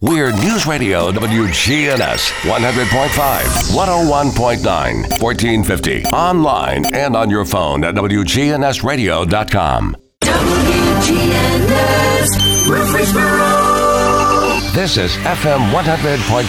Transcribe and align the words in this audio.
We're 0.00 0.30
News 0.30 0.64
Radio 0.64 1.10
WGNS 1.10 2.30
100.5, 2.46 3.42
101.9, 3.74 5.10
1450. 5.20 6.04
Online 6.04 6.84
and 6.94 7.16
on 7.16 7.28
your 7.28 7.44
phone 7.44 7.82
at 7.82 7.96
WGNSradio.com. 7.96 9.96
WGNS 10.22 12.28
Murfreesboro. 12.68 14.60
This 14.72 14.96
is 14.98 15.16
FM 15.16 15.68
100.5, 15.72 16.44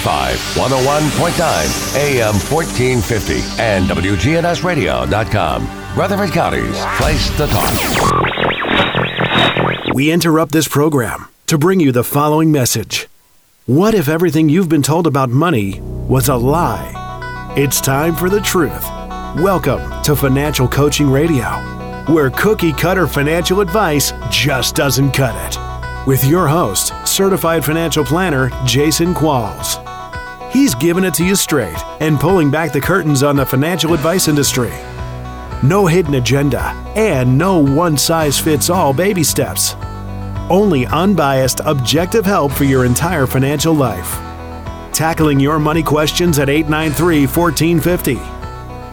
101.9, 0.54 1.98
AM 1.98 2.36
1450, 2.36 3.42
and 3.60 3.90
WGNSradio.com. 3.90 5.68
Rutherford 5.98 6.32
County's 6.32 6.86
place 6.98 7.36
to 7.38 7.48
talk. 7.48 7.74
We 9.96 10.12
interrupt 10.12 10.52
this 10.52 10.68
program 10.68 11.26
to 11.48 11.58
bring 11.58 11.80
you 11.80 11.92
the 11.92 12.04
following 12.04 12.52
message. 12.52 13.09
What 13.70 13.94
if 13.94 14.10
everything 14.10 14.50
you've 14.50 14.68
been 14.68 14.82
told 14.82 15.06
about 15.06 15.30
money 15.30 15.80
was 15.80 16.30
a 16.30 16.36
lie? 16.36 17.54
It's 17.56 17.80
time 17.80 18.16
for 18.16 18.28
the 18.28 18.42
truth. 18.42 18.84
Welcome 19.44 20.02
to 20.02 20.16
Financial 20.16 20.68
Coaching 20.68 21.08
Radio, 21.08 21.46
where 22.12 22.32
cookie 22.32 22.74
cutter 22.74 23.06
financial 23.06 23.62
advice 23.62 24.12
just 24.32 24.74
doesn't 24.74 25.12
cut 25.12 25.36
it. 25.46 26.08
With 26.08 26.26
your 26.26 26.48
host, 26.48 26.94
certified 27.08 27.64
financial 27.64 28.04
planner 28.04 28.50
Jason 28.66 29.14
Qualls. 29.14 29.78
He's 30.52 30.74
giving 30.74 31.04
it 31.04 31.14
to 31.14 31.24
you 31.24 31.36
straight 31.36 31.78
and 32.00 32.20
pulling 32.20 32.50
back 32.50 32.74
the 32.74 32.82
curtains 32.82 33.22
on 33.22 33.36
the 33.36 33.46
financial 33.46 33.94
advice 33.94 34.28
industry. 34.28 34.74
No 35.62 35.86
hidden 35.86 36.16
agenda 36.16 36.72
and 36.96 37.38
no 37.38 37.60
one 37.60 38.00
size 38.00 38.40
fits 38.40 38.72
all 38.72 38.94
baby 38.94 39.24
steps 39.24 39.76
only 40.50 40.86
unbiased, 40.88 41.62
objective 41.66 42.26
help 42.26 42.52
for 42.52 42.64
your 42.64 42.86
entire 42.86 43.28
financial 43.28 43.74
life. 43.74 44.12
Tackling 44.94 45.40
your 45.40 45.60
money 45.60 45.84
questions 45.84 46.40
at 46.40 46.50
893 46.50 47.28
1450. 47.28 48.18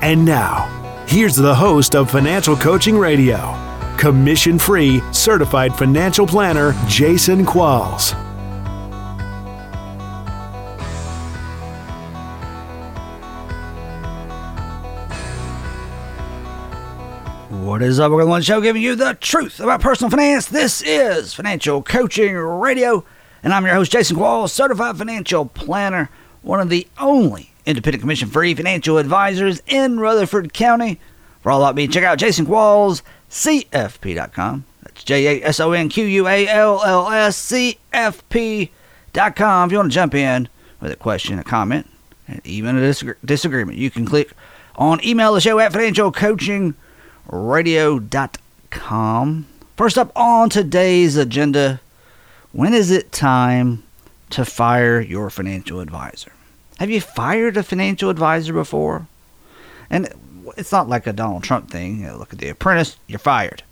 And 0.03 0.25
now, 0.25 1.05
here's 1.09 1.37
the 1.37 1.55
host 1.55 1.95
of 1.95 2.11
Financial 2.11 2.57
Coaching 2.57 2.99
Radio, 2.99 3.57
commission 3.99 4.59
free, 4.59 5.03
certified 5.13 5.75
financial 5.75 6.27
planner 6.27 6.75
Jason 6.87 7.45
Qualls. 7.45 8.26
What 17.77 17.83
is 17.83 18.01
up? 18.01 18.11
To 18.11 18.43
show 18.43 18.63
giving 18.63 18.81
you 18.81 18.95
the 18.95 19.19
truth 19.21 19.61
about 19.61 19.83
personal 19.83 20.11
finance. 20.11 20.47
This 20.47 20.81
is 20.81 21.35
Financial 21.35 21.83
Coaching 21.83 22.35
Radio, 22.35 23.05
and 23.43 23.53
I'm 23.53 23.67
your 23.67 23.75
host, 23.75 23.93
Jason 23.93 24.17
Qualls, 24.17 24.49
certified 24.49 24.97
financial 24.97 25.45
planner, 25.45 26.09
one 26.41 26.59
of 26.59 26.71
the 26.71 26.87
only 26.99 27.51
independent 27.67 28.01
commission 28.01 28.31
free 28.31 28.55
financial 28.55 28.97
advisors 28.97 29.61
in 29.67 30.01
Rutherford 30.01 30.55
County. 30.55 30.99
For 31.43 31.53
all 31.53 31.63
about 31.63 31.75
me, 31.75 31.87
check 31.87 32.03
out 32.03 32.17
Jason 32.17 32.47
Qualls, 32.47 33.03
CFP.com. 33.29 34.65
That's 34.83 35.05
J 35.05 35.43
A 35.43 35.47
S 35.47 35.61
O 35.61 35.73
N 35.73 35.91
Q 35.91 36.07
U 36.07 36.27
A 36.27 36.49
L 36.49 36.83
L 36.83 37.11
S 37.11 37.37
C 37.37 37.77
F 37.93 38.27
P.com. 38.31 39.69
If 39.69 39.73
you 39.73 39.79
want 39.79 39.93
to 39.93 39.95
jump 39.95 40.15
in 40.15 40.49
with 40.81 40.93
a 40.93 40.97
question, 40.97 41.39
a 41.39 41.45
comment, 41.45 41.91
and 42.27 42.41
even 42.43 42.79
a 42.79 42.81
disagree- 42.81 43.17
disagreement, 43.23 43.77
you 43.77 43.91
can 43.91 44.07
click 44.07 44.33
on 44.77 45.05
email 45.05 45.35
the 45.35 45.43
show 45.43 45.59
at 45.59 45.73
Financial 45.73 46.11
Coaching 46.11 46.75
radio.com. 47.29 48.37
First 49.77 49.99
up 49.99 50.13
on 50.17 50.49
today's 50.49 51.17
agenda, 51.17 51.81
when 52.53 52.73
is 52.75 52.91
it 52.91 53.13
time 53.13 53.83
to 54.31 54.45
fire 54.45 55.01
your 55.01 55.31
financial 55.31 55.81
advisor? 55.81 56.33
Have 56.79 56.91
you 56.91 57.01
fired 57.01 57.57
a 57.57 57.63
financial 57.63 58.11
advisor 58.11 58.53
before? 58.53 59.07
And 59.89 60.09
it's 60.57 60.73
not 60.73 60.89
like 60.89 61.07
a 61.07 61.13
Donald 61.13 61.43
Trump 61.43 61.71
thing. 61.71 62.01
You 62.01 62.09
know, 62.09 62.17
look 62.17 62.33
at 62.33 62.39
the 62.39 62.49
apprentice, 62.49 62.97
you're 63.07 63.19
fired. 63.19 63.63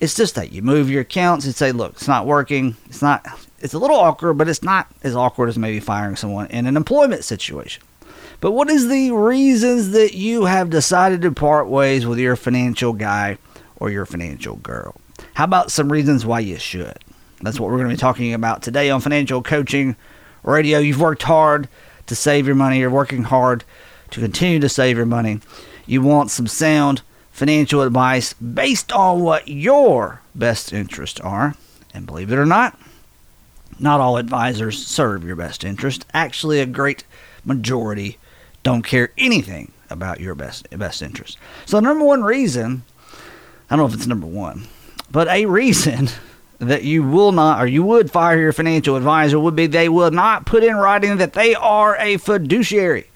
It's 0.00 0.14
just 0.14 0.36
that 0.36 0.52
you 0.52 0.62
move 0.62 0.88
your 0.88 1.02
accounts 1.02 1.44
and 1.44 1.54
say, 1.54 1.72
look, 1.72 1.92
it's 1.94 2.06
not 2.06 2.26
working. 2.26 2.76
It's 2.86 3.02
not, 3.02 3.26
it's 3.58 3.74
a 3.74 3.78
little 3.78 3.96
awkward, 3.96 4.34
but 4.34 4.48
it's 4.48 4.62
not 4.62 4.86
as 5.02 5.16
awkward 5.16 5.48
as 5.48 5.58
maybe 5.58 5.80
firing 5.80 6.14
someone 6.14 6.46
in 6.48 6.66
an 6.66 6.76
employment 6.76 7.24
situation. 7.24 7.82
But 8.40 8.52
what 8.52 8.70
is 8.70 8.86
the 8.86 9.10
reasons 9.10 9.90
that 9.90 10.14
you 10.14 10.44
have 10.44 10.70
decided 10.70 11.22
to 11.22 11.32
part 11.32 11.66
ways 11.66 12.06
with 12.06 12.20
your 12.20 12.36
financial 12.36 12.92
guy 12.92 13.36
or 13.76 13.90
your 13.90 14.06
financial 14.06 14.56
girl? 14.56 14.94
How 15.34 15.44
about 15.44 15.72
some 15.72 15.90
reasons 15.90 16.24
why 16.24 16.40
you 16.40 16.56
should? 16.56 16.98
That's 17.42 17.58
what 17.58 17.68
we're 17.68 17.78
going 17.78 17.88
to 17.88 17.94
be 17.94 18.00
talking 18.00 18.32
about 18.34 18.62
today 18.62 18.90
on 18.90 19.00
Financial 19.00 19.42
Coaching 19.42 19.96
Radio. 20.44 20.78
You've 20.78 21.00
worked 21.00 21.24
hard 21.24 21.68
to 22.06 22.14
save 22.14 22.46
your 22.46 22.54
money. 22.54 22.78
You're 22.78 22.90
working 22.90 23.24
hard 23.24 23.64
to 24.10 24.20
continue 24.20 24.60
to 24.60 24.68
save 24.68 24.96
your 24.96 25.06
money. 25.06 25.40
You 25.84 26.02
want 26.02 26.30
some 26.30 26.46
sound 26.46 27.02
financial 27.32 27.82
advice 27.82 28.34
based 28.34 28.92
on 28.92 29.20
what 29.20 29.48
your 29.48 30.22
best 30.36 30.72
interests 30.72 31.20
are. 31.20 31.56
And 31.92 32.06
believe 32.06 32.30
it 32.30 32.38
or 32.38 32.46
not, 32.46 32.78
not 33.80 34.00
all 34.00 34.16
advisors 34.16 34.86
serve 34.86 35.24
your 35.24 35.36
best 35.36 35.64
interest. 35.64 36.06
Actually, 36.14 36.60
a 36.60 36.66
great 36.66 37.02
majority 37.44 38.16
don't 38.62 38.82
care 38.82 39.12
anything 39.16 39.72
about 39.90 40.20
your 40.20 40.34
best 40.34 40.68
best 40.76 41.02
interest. 41.02 41.38
So, 41.66 41.80
number 41.80 42.04
one 42.04 42.22
reason, 42.22 42.82
I 43.70 43.76
don't 43.76 43.78
know 43.78 43.86
if 43.86 43.94
it's 43.94 44.06
number 44.06 44.26
one, 44.26 44.66
but 45.10 45.28
a 45.28 45.46
reason 45.46 46.08
that 46.58 46.82
you 46.84 47.02
will 47.02 47.32
not 47.32 47.62
or 47.62 47.66
you 47.66 47.82
would 47.82 48.10
fire 48.10 48.38
your 48.38 48.52
financial 48.52 48.96
advisor 48.96 49.38
would 49.38 49.54
be 49.54 49.66
they 49.66 49.88
will 49.88 50.10
not 50.10 50.46
put 50.46 50.64
in 50.64 50.76
writing 50.76 51.16
that 51.18 51.34
they 51.34 51.54
are 51.54 51.96
a 51.98 52.16
fiduciary. 52.16 53.10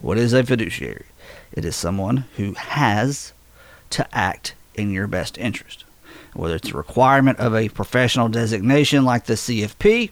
What 0.00 0.18
is 0.18 0.32
a 0.32 0.44
fiduciary? 0.44 1.06
It 1.52 1.64
is 1.64 1.76
someone 1.76 2.24
who 2.36 2.52
has 2.54 3.32
to 3.90 4.06
act 4.16 4.54
in 4.74 4.90
your 4.90 5.06
best 5.06 5.38
interest. 5.38 5.84
Whether 6.34 6.56
it's 6.56 6.70
a 6.70 6.76
requirement 6.76 7.38
of 7.38 7.54
a 7.54 7.68
professional 7.68 8.28
designation 8.28 9.04
like 9.04 9.24
the 9.24 9.34
CFP, 9.34 10.10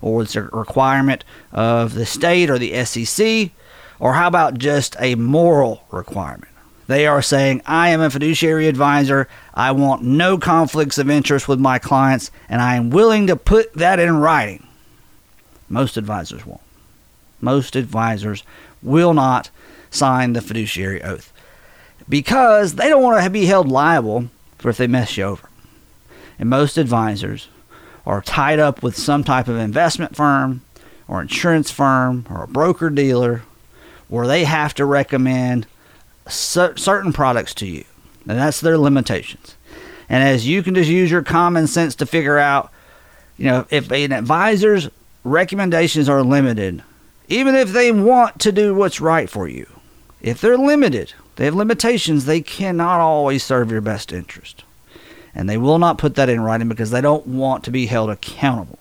or 0.00 0.22
it's 0.22 0.36
a 0.36 0.42
requirement 0.42 1.24
of 1.52 1.94
the 1.94 2.06
state 2.06 2.50
or 2.50 2.58
the 2.58 2.84
SEC, 2.84 3.50
or 3.98 4.14
how 4.14 4.28
about 4.28 4.58
just 4.58 4.96
a 5.00 5.14
moral 5.14 5.84
requirement? 5.90 6.52
They 6.86 7.06
are 7.06 7.22
saying, 7.22 7.62
I 7.66 7.88
am 7.88 8.00
a 8.00 8.10
fiduciary 8.10 8.68
advisor. 8.68 9.28
I 9.54 9.72
want 9.72 10.02
no 10.02 10.38
conflicts 10.38 10.98
of 10.98 11.10
interest 11.10 11.48
with 11.48 11.58
my 11.58 11.78
clients, 11.78 12.30
and 12.48 12.62
I 12.62 12.76
am 12.76 12.90
willing 12.90 13.26
to 13.26 13.36
put 13.36 13.72
that 13.74 13.98
in 13.98 14.18
writing. 14.18 14.66
Most 15.68 15.96
advisors 15.96 16.46
won't. 16.46 16.60
Most 17.40 17.74
advisors 17.74 18.44
will 18.82 19.14
not 19.14 19.50
sign 19.90 20.32
the 20.32 20.40
fiduciary 20.40 21.02
oath 21.02 21.32
because 22.08 22.74
they 22.74 22.88
don't 22.88 23.02
want 23.02 23.22
to 23.22 23.30
be 23.30 23.46
held 23.46 23.68
liable 23.68 24.28
for 24.58 24.68
if 24.68 24.76
they 24.76 24.86
mess 24.86 25.16
you 25.16 25.24
over. 25.24 25.48
And 26.38 26.48
most 26.48 26.78
advisors 26.78 27.48
are 28.04 28.22
tied 28.22 28.60
up 28.60 28.82
with 28.82 28.96
some 28.96 29.24
type 29.24 29.48
of 29.48 29.56
investment 29.56 30.14
firm 30.14 30.62
or 31.08 31.20
insurance 31.20 31.70
firm 31.70 32.26
or 32.30 32.44
a 32.44 32.48
broker 32.48 32.90
dealer 32.90 33.42
where 34.08 34.26
they 34.26 34.44
have 34.44 34.74
to 34.74 34.84
recommend 34.84 35.66
certain 36.28 37.12
products 37.12 37.54
to 37.54 37.66
you. 37.66 37.84
And 38.28 38.38
that's 38.38 38.60
their 38.60 38.78
limitations. 38.78 39.56
And 40.08 40.22
as 40.22 40.46
you 40.46 40.62
can 40.62 40.74
just 40.74 40.90
use 40.90 41.10
your 41.10 41.22
common 41.22 41.66
sense 41.66 41.94
to 41.96 42.06
figure 42.06 42.38
out, 42.38 42.70
you 43.36 43.46
know, 43.46 43.66
if 43.70 43.90
an 43.90 44.12
advisor's 44.12 44.88
recommendations 45.24 46.08
are 46.08 46.22
limited, 46.22 46.82
even 47.28 47.54
if 47.54 47.72
they 47.72 47.90
want 47.92 48.40
to 48.40 48.52
do 48.52 48.74
what's 48.74 49.00
right 49.00 49.28
for 49.28 49.48
you, 49.48 49.66
if 50.20 50.40
they're 50.40 50.56
limited, 50.58 51.12
they 51.36 51.44
have 51.44 51.54
limitations, 51.54 52.24
they 52.24 52.40
cannot 52.40 53.00
always 53.00 53.44
serve 53.44 53.70
your 53.70 53.80
best 53.80 54.12
interest. 54.12 54.64
And 55.34 55.48
they 55.50 55.58
will 55.58 55.78
not 55.78 55.98
put 55.98 56.14
that 56.14 56.28
in 56.28 56.40
writing 56.40 56.68
because 56.68 56.90
they 56.90 57.00
don't 57.00 57.26
want 57.26 57.64
to 57.64 57.70
be 57.70 57.86
held 57.86 58.10
accountable. 58.10 58.78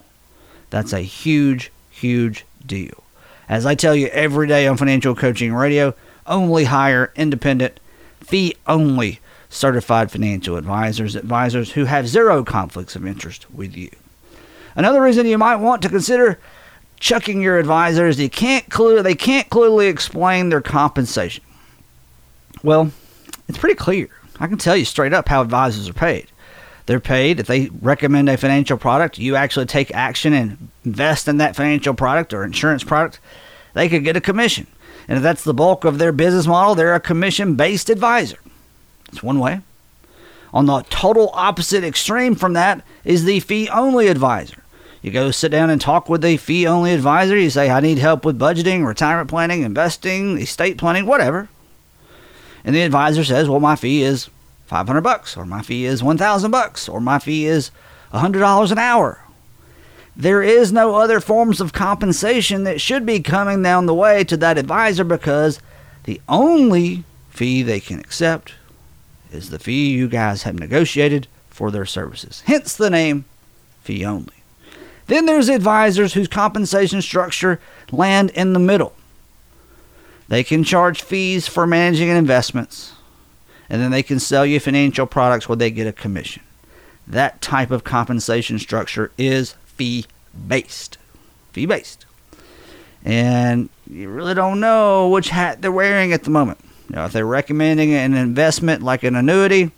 That's 0.70 0.94
a 0.94 1.02
huge, 1.02 1.72
huge 1.90 2.46
deal. 2.66 3.04
As 3.48 3.66
I 3.66 3.76
tell 3.76 3.96
you 3.96 4.08
every 4.08 4.48
day 4.48 4.68
on 4.68 4.78
Financial 4.78 5.16
Coaching 5.16 5.54
Radio, 5.54 5.94
only 6.26 6.66
hire 6.66 7.12
independent, 7.16 7.80
fee 8.22 8.56
only 8.68 9.20
certified 9.50 10.12
financial 10.12 10.58
advisors, 10.58 11.16
advisors 11.16 11.72
who 11.72 11.86
have 11.86 12.08
zero 12.08 12.44
conflicts 12.44 12.96
of 12.96 13.06
interest 13.06 13.52
with 13.54 13.76
you. 13.76 13.90
Another 14.76 15.02
reason 15.02 15.26
you 15.26 15.38
might 15.38 15.56
want 15.58 15.82
to 15.84 15.90
consider 15.90 16.40
chucking 17.00 17.42
your 17.42 17.60
advisors, 17.60 18.20
you 18.20 18.30
can't 18.30 18.70
clear, 18.70 19.04
they 19.04 19.16
can't 19.16 19.50
clearly 19.50 19.88
explain 19.88 20.50
their 20.50 20.62
compensation. 20.62 21.44
Well, 22.64 22.92
it's 23.48 23.58
pretty 23.58 23.76
clear. 23.76 24.10
I 24.40 24.48
can 24.48 24.58
tell 24.58 24.76
you 24.76 24.86
straight 24.86 25.14
up 25.14 25.30
how 25.30 25.42
advisors 25.42 25.88
are 25.88 25.94
paid. 25.94 26.28
They're 26.86 27.00
paid 27.00 27.40
if 27.40 27.48
they 27.48 27.70
recommend 27.82 28.30
a 28.30 28.38
financial 28.38 28.78
product, 28.78 29.18
you 29.18 29.36
actually 29.36 29.66
take 29.66 29.94
action 29.94 30.34
and 30.34 30.70
invest 30.84 31.28
in 31.28 31.38
that 31.38 31.56
financial 31.56 31.94
product 31.94 32.34
or 32.34 32.44
insurance 32.44 32.84
product, 32.84 33.20
they 33.74 33.90
could 33.90 34.04
get 34.04 34.18
a 34.18 34.22
commission. 34.22 34.68
And 35.08 35.18
if 35.18 35.24
that's 35.24 35.44
the 35.44 35.54
bulk 35.54 35.84
of 35.84 35.98
their 35.98 36.12
business 36.12 36.48
model, 36.48 36.76
they're 36.76 36.96
a 36.96 37.00
commission 37.00 37.56
based 37.56 37.90
advisor. 37.90 38.38
That's 39.06 39.24
one 39.24 39.40
way. 39.40 39.62
On 40.54 40.68
the 40.68 40.82
total 40.90 41.32
opposite 41.34 41.84
extreme 41.84 42.36
from 42.36 42.54
that 42.54 42.84
is 43.04 43.26
the 43.26 43.40
fee 43.40 43.68
only 43.70 44.08
advisor. 44.08 44.64
You 45.02 45.12
go 45.12 45.30
sit 45.30 45.50
down 45.50 45.70
and 45.70 45.80
talk 45.80 46.10
with 46.10 46.24
a 46.26 46.38
fee 46.38 46.66
only 46.66 46.92
advisor. 46.94 47.38
You 47.38 47.50
say, 47.50 47.70
I 47.70 47.80
need 47.80 48.00
help 48.00 48.26
with 48.26 48.40
budgeting, 48.40 48.88
retirement 48.88 49.30
planning, 49.30 49.62
investing, 49.62 50.40
estate 50.40 50.78
planning, 50.78 51.06
whatever. 51.06 51.50
And 52.64 52.74
the 52.74 52.82
advisor 52.82 53.24
says, 53.24 53.48
Well, 53.48 53.60
my 53.60 53.76
fee 53.76 54.02
is 54.02 54.30
500 54.66 55.02
bucks, 55.02 55.38
or 55.38 55.46
my 55.46 55.62
fee 55.62 55.86
is 55.86 56.04
1,000 56.04 56.52
bucks, 56.52 56.90
or 56.90 57.00
my 57.00 57.20
fee 57.20 57.46
is 57.46 57.72
$100 58.14 58.72
an 58.72 58.78
hour. 58.78 59.20
There 60.16 60.42
is 60.42 60.72
no 60.72 60.96
other 60.96 61.20
forms 61.20 61.60
of 61.60 61.74
compensation 61.74 62.64
that 62.64 62.80
should 62.80 63.06
be 63.06 63.20
coming 63.20 63.62
down 63.62 63.86
the 63.86 63.94
way 63.94 64.24
to 64.24 64.38
that 64.38 64.58
advisor 64.58 65.04
because 65.04 65.60
the 66.06 66.22
only 66.30 67.04
fee 67.30 67.62
they 67.62 67.80
can 67.80 68.00
accept 68.00 68.54
is 69.32 69.50
the 69.50 69.60
fee 69.60 69.92
you 69.92 70.08
guys 70.08 70.44
have 70.44 70.56
negotiated 70.56 71.28
for 71.50 71.70
their 71.70 71.86
services. 71.86 72.44
Hence 72.46 72.76
the 72.76 72.90
name 72.90 73.26
fee 73.82 74.06
only. 74.06 74.34
Then 75.08 75.26
there's 75.26 75.50
advisors 75.50 76.14
whose 76.14 76.28
compensation 76.28 77.02
structure 77.02 77.60
land 77.92 78.32
in 78.32 78.54
the 78.54 78.60
middle. 78.60 78.96
They 80.28 80.44
can 80.44 80.64
charge 80.64 81.04
fees 81.04 81.48
for 81.48 81.68
managing 81.68 82.10
investments, 82.10 82.94
and 83.70 83.82
then 83.82 83.92
they 83.92 84.04
can 84.04 84.20
sell 84.20 84.46
you 84.46 84.60
financial 84.60 85.06
products 85.06 85.50
where 85.50 85.56
they 85.56 85.72
get 85.72 85.88
a 85.88 85.94
commission. 85.94 86.44
That 87.08 87.42
type 87.42 87.72
of 87.72 87.84
compensation 87.84 88.60
structure 88.60 89.12
is 89.18 89.56
fee 89.66 90.06
based. 90.48 90.98
Fee 91.54 91.66
based. 91.66 92.06
And 93.04 93.70
you 93.90 94.10
really 94.10 94.34
don't 94.34 94.60
know 94.60 95.10
which 95.10 95.30
hat 95.30 95.62
they're 95.62 95.72
wearing 95.72 96.12
at 96.12 96.24
the 96.24 96.32
moment. 96.32 96.60
You 96.90 96.96
know, 96.96 97.06
if 97.06 97.14
they're 97.14 97.26
recommending 97.26 97.94
an 97.94 98.16
investment 98.16 98.82
like 98.82 99.04
an 99.04 99.16
annuity 99.16 99.72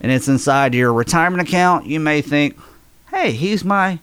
and 0.00 0.12
it's 0.12 0.28
inside 0.28 0.74
your 0.74 0.92
retirement 0.92 1.46
account, 1.46 1.86
you 1.86 2.00
may 2.00 2.22
think, 2.22 2.58
hey, 3.10 3.32
he's 3.32 3.64
my 3.64 3.98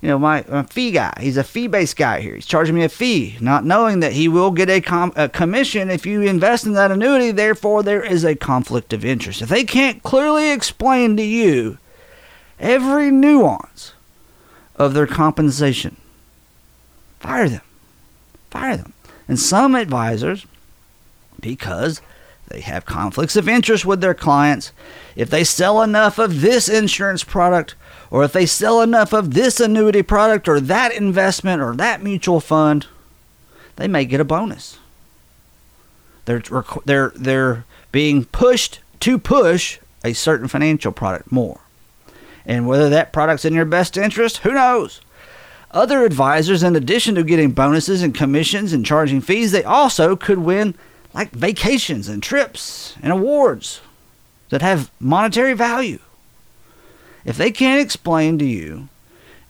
you 0.00 0.08
know, 0.08 0.18
my, 0.18 0.44
my 0.48 0.62
fee 0.62 0.92
guy. 0.92 1.12
He's 1.20 1.36
a 1.36 1.44
fee 1.44 1.66
based 1.66 1.96
guy 1.96 2.20
here. 2.20 2.34
He's 2.34 2.46
charging 2.46 2.74
me 2.74 2.84
a 2.84 2.88
fee, 2.88 3.36
not 3.40 3.64
knowing 3.64 4.00
that 4.00 4.12
he 4.12 4.28
will 4.28 4.50
get 4.50 4.70
a, 4.70 4.80
com- 4.80 5.12
a 5.14 5.28
commission 5.28 5.90
if 5.90 6.06
you 6.06 6.22
invest 6.22 6.64
in 6.64 6.72
that 6.72 6.90
annuity. 6.90 7.30
Therefore, 7.30 7.82
there 7.82 8.02
is 8.02 8.24
a 8.24 8.34
conflict 8.34 8.92
of 8.92 9.04
interest. 9.04 9.42
If 9.42 9.50
they 9.50 9.64
can't 9.64 10.02
clearly 10.02 10.50
explain 10.50 11.16
to 11.16 11.22
you 11.22 11.78
every 12.58 13.10
nuance 13.10 13.92
of 14.76 14.94
their 14.94 15.06
compensation, 15.06 15.96
fire 17.18 17.48
them. 17.48 17.62
Fire 18.50 18.78
them. 18.78 18.94
And 19.28 19.38
some 19.38 19.74
advisors, 19.74 20.46
because 21.40 22.00
they 22.48 22.62
have 22.62 22.84
conflicts 22.86 23.36
of 23.36 23.48
interest 23.48 23.84
with 23.84 24.00
their 24.00 24.14
clients, 24.14 24.72
if 25.14 25.28
they 25.28 25.44
sell 25.44 25.82
enough 25.82 26.18
of 26.18 26.40
this 26.40 26.68
insurance 26.68 27.22
product, 27.22 27.74
or 28.10 28.24
if 28.24 28.32
they 28.32 28.46
sell 28.46 28.82
enough 28.82 29.12
of 29.12 29.34
this 29.34 29.60
annuity 29.60 30.02
product 30.02 30.48
or 30.48 30.60
that 30.60 30.92
investment 30.92 31.62
or 31.62 31.74
that 31.76 32.02
mutual 32.02 32.40
fund, 32.40 32.86
they 33.76 33.86
may 33.86 34.04
get 34.04 34.20
a 34.20 34.24
bonus. 34.24 34.78
They're 36.24 36.42
they're 36.84 37.12
they're 37.14 37.64
being 37.92 38.24
pushed 38.26 38.80
to 39.00 39.18
push 39.18 39.78
a 40.04 40.12
certain 40.12 40.48
financial 40.48 40.92
product 40.92 41.30
more. 41.32 41.60
And 42.44 42.66
whether 42.66 42.88
that 42.88 43.12
product's 43.12 43.44
in 43.44 43.54
your 43.54 43.64
best 43.64 43.96
interest, 43.96 44.38
who 44.38 44.52
knows? 44.52 45.00
Other 45.70 46.04
advisors, 46.04 46.62
in 46.62 46.74
addition 46.74 47.14
to 47.14 47.22
getting 47.22 47.52
bonuses 47.52 48.02
and 48.02 48.14
commissions 48.14 48.72
and 48.72 48.84
charging 48.84 49.20
fees, 49.20 49.52
they 49.52 49.62
also 49.62 50.16
could 50.16 50.38
win 50.38 50.74
like 51.14 51.30
vacations 51.30 52.08
and 52.08 52.22
trips 52.22 52.96
and 53.02 53.12
awards 53.12 53.80
that 54.48 54.62
have 54.62 54.90
monetary 54.98 55.54
value. 55.54 56.00
If 57.24 57.36
they 57.36 57.50
can't 57.50 57.80
explain 57.80 58.38
to 58.38 58.44
you 58.44 58.88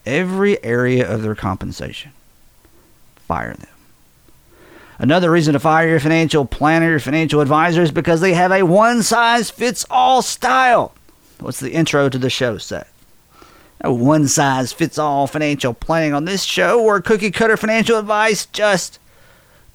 every 0.05 0.63
area 0.65 1.09
of 1.09 1.23
their 1.23 1.35
compensation, 1.35 2.13
fire 3.17 3.55
them. 3.55 3.69
Another 4.99 5.31
reason 5.31 5.55
to 5.55 5.61
fire 5.61 5.89
your 5.89 6.01
financial 6.01 6.45
planner, 6.45 6.91
your 6.91 7.01
financial 7.01 7.41
advisor, 7.41 7.83
is 7.83 7.91
because 7.91 8.21
they 8.21 8.35
have 8.35 8.53
a 8.53 8.63
one 8.65 9.03
size 9.03 9.51
fits 9.51 9.87
all 9.89 10.21
style. 10.21 10.95
What's 11.39 11.61
the 11.61 11.73
intro 11.73 12.11
to 12.11 12.19
the 12.19 12.29
show 12.29 12.59
say? 12.59 12.85
No 13.83 13.95
one 13.95 14.29
size 14.29 14.75
fits 14.75 14.99
all 14.99 15.27
financial 15.27 15.73
planning 15.73 16.13
on 16.13 16.27
this 16.27 16.43
show 16.43 16.85
or 16.85 17.01
cookie 17.01 17.31
cutter 17.31 17.57
financial 17.57 17.99
advice 17.99 18.45
just 18.47 18.99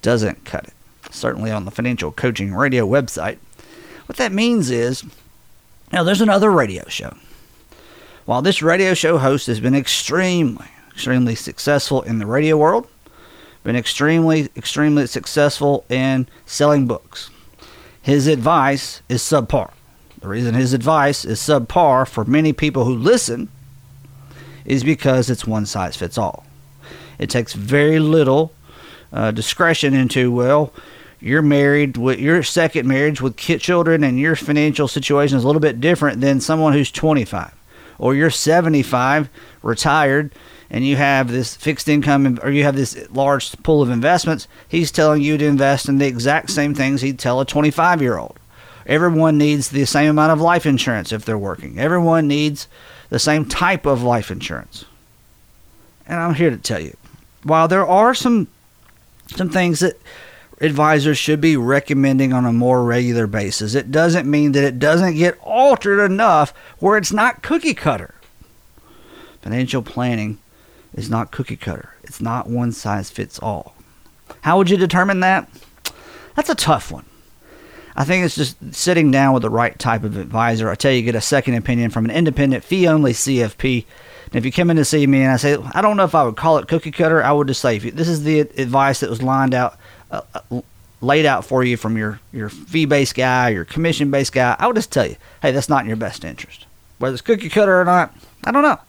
doesn't 0.03 0.45
cut 0.45 0.65
it. 0.65 0.73
Certainly 1.09 1.49
on 1.49 1.65
the 1.65 1.71
Financial 1.71 2.11
Coaching 2.11 2.53
Radio 2.53 2.87
website. 2.87 3.37
What 4.05 4.17
that 4.17 4.31
means 4.31 4.69
is, 4.69 5.03
now 5.91 6.03
there's 6.03 6.21
another 6.21 6.51
radio 6.51 6.87
show 6.87 7.15
while 8.25 8.41
this 8.41 8.61
radio 8.61 8.93
show 8.93 9.17
host 9.19 9.47
has 9.47 9.59
been 9.59 9.75
extremely, 9.75 10.65
extremely 10.91 11.35
successful 11.35 12.01
in 12.01 12.17
the 12.17 12.25
radio 12.25 12.57
world, 12.57 12.87
been 13.63 13.75
extremely, 13.75 14.49
extremely 14.55 15.07
successful 15.07 15.85
in 15.89 16.27
selling 16.45 16.87
books, 16.87 17.29
his 18.01 18.27
advice 18.27 19.01
is 19.09 19.21
subpar. 19.21 19.71
The 20.21 20.27
reason 20.27 20.55
his 20.55 20.73
advice 20.73 21.23
is 21.23 21.39
subpar 21.39 22.07
for 22.07 22.25
many 22.25 22.51
people 22.51 22.85
who 22.85 22.95
listen 22.95 23.49
is 24.65 24.83
because 24.83 25.29
it's 25.29 25.45
one 25.45 25.67
size 25.67 25.95
fits 25.95 26.17
all. 26.17 26.45
It 27.19 27.29
takes 27.29 27.53
very 27.53 27.99
little 27.99 28.53
uh, 29.13 29.31
discretion 29.31 29.93
into, 29.93 30.31
well, 30.31 30.73
you're 31.19 31.43
married 31.43 31.97
with 31.97 32.19
your 32.19 32.41
second 32.43 32.87
marriage 32.87 33.21
with 33.21 33.37
children 33.37 34.03
and 34.03 34.19
your 34.19 34.35
financial 34.35 34.87
situation 34.87 35.37
is 35.37 35.43
a 35.43 35.47
little 35.47 35.59
bit 35.59 35.79
different 35.79 36.21
than 36.21 36.41
someone 36.41 36.73
who's 36.73 36.91
25 36.91 37.53
or 37.97 38.15
you're 38.15 38.29
75, 38.29 39.29
retired, 39.61 40.31
and 40.69 40.85
you 40.85 40.95
have 40.95 41.31
this 41.31 41.55
fixed 41.55 41.87
income 41.87 42.39
or 42.41 42.49
you 42.49 42.63
have 42.63 42.75
this 42.75 43.07
large 43.11 43.51
pool 43.63 43.81
of 43.81 43.89
investments, 43.89 44.47
he's 44.67 44.91
telling 44.91 45.21
you 45.21 45.37
to 45.37 45.45
invest 45.45 45.87
in 45.87 45.97
the 45.97 46.07
exact 46.07 46.49
same 46.49 46.73
things 46.73 47.01
he'd 47.01 47.19
tell 47.19 47.39
a 47.39 47.45
25 47.45 48.01
year 48.01 48.17
old. 48.17 48.37
Everyone 48.85 49.37
needs 49.37 49.69
the 49.69 49.85
same 49.85 50.09
amount 50.09 50.31
of 50.31 50.41
life 50.41 50.65
insurance 50.65 51.11
if 51.11 51.25
they're 51.25 51.37
working. 51.37 51.79
Everyone 51.79 52.27
needs 52.27 52.67
the 53.09 53.19
same 53.19 53.45
type 53.45 53.85
of 53.85 54.03
life 54.03 54.29
insurance. 54.29 54.85
And 56.07 56.19
I'm 56.19 56.35
here 56.35 56.51
to 56.51 56.57
tell 56.57 56.79
you, 56.79 56.95
while 57.43 57.67
there 57.67 57.85
are 57.85 58.13
some 58.13 58.47
some 59.27 59.49
things 59.49 59.79
that 59.79 59.99
advisors 60.61 61.17
should 61.17 61.41
be 61.41 61.57
recommending 61.57 62.33
on 62.33 62.45
a 62.45 62.53
more 62.53 62.83
regular 62.83 63.27
basis. 63.27 63.75
It 63.75 63.91
doesn't 63.91 64.29
mean 64.29 64.53
that 64.53 64.63
it 64.63 64.79
doesn't 64.79 65.15
get 65.15 65.37
altered 65.41 66.03
enough 66.03 66.53
where 66.79 66.97
it's 66.97 67.11
not 67.11 67.43
cookie 67.43 67.73
cutter. 67.73 68.15
Financial 69.41 69.81
planning 69.81 70.39
is 70.93 71.09
not 71.09 71.31
cookie 71.31 71.57
cutter, 71.57 71.93
it's 72.03 72.21
not 72.21 72.49
one 72.49 72.71
size 72.71 73.09
fits 73.09 73.37
all. 73.39 73.75
How 74.41 74.57
would 74.57 74.69
you 74.69 74.77
determine 74.77 75.19
that? 75.19 75.49
That's 76.35 76.49
a 76.49 76.55
tough 76.55 76.91
one. 76.91 77.05
I 77.95 78.03
think 78.03 78.25
it's 78.25 78.35
just 78.35 78.57
sitting 78.73 79.09
down 79.09 79.33
with 79.33 79.43
the 79.43 79.49
right 79.49 79.77
type 79.79 80.03
of 80.03 80.17
advisor. 80.17 80.69
I 80.69 80.75
tell 80.75 80.91
you, 80.91 81.01
get 81.01 81.15
a 81.15 81.21
second 81.21 81.53
opinion 81.53 81.91
from 81.91 82.05
an 82.05 82.11
independent 82.11 82.63
fee 82.63 82.87
only 82.87 83.13
CFP. 83.13 83.85
And 84.25 84.35
if 84.35 84.43
you 84.43 84.51
come 84.51 84.69
in 84.69 84.75
to 84.77 84.83
see 84.83 85.07
me 85.07 85.21
and 85.21 85.31
I 85.31 85.37
say, 85.37 85.57
I 85.73 85.81
don't 85.81 85.95
know 85.95 86.03
if 86.03 86.15
I 86.15 86.23
would 86.25 86.35
call 86.35 86.57
it 86.57 86.67
cookie 86.67 86.91
cutter, 86.91 87.23
I 87.23 87.31
would 87.31 87.47
just 87.47 87.61
say, 87.61 87.77
if 87.77 87.95
this 87.95 88.09
is 88.09 88.23
the 88.23 88.41
advice 88.41 88.99
that 88.99 89.09
was 89.09 89.23
lined 89.23 89.53
out 89.53 89.77
laid 91.01 91.25
out 91.25 91.45
for 91.45 91.63
you 91.63 91.77
from 91.77 91.97
your, 91.97 92.19
your 92.31 92.49
fee 92.49 92.85
based 92.85 93.15
guy, 93.15 93.49
your 93.49 93.65
commission 93.65 94.11
based 94.11 94.33
guy, 94.33 94.55
I 94.57 94.67
would 94.67 94.75
just 94.75 94.91
tell 94.91 95.07
you, 95.07 95.15
hey, 95.41 95.51
that's 95.51 95.69
not 95.69 95.81
in 95.81 95.87
your 95.87 95.97
best 95.97 96.23
interest. 96.23 96.65
Whether 96.97 97.13
it's 97.13 97.21
cookie 97.21 97.49
cutter 97.49 97.79
or 97.79 97.85
not, 97.85 98.15
I 98.43 98.51
don't 98.51 98.63
know. 98.63 98.79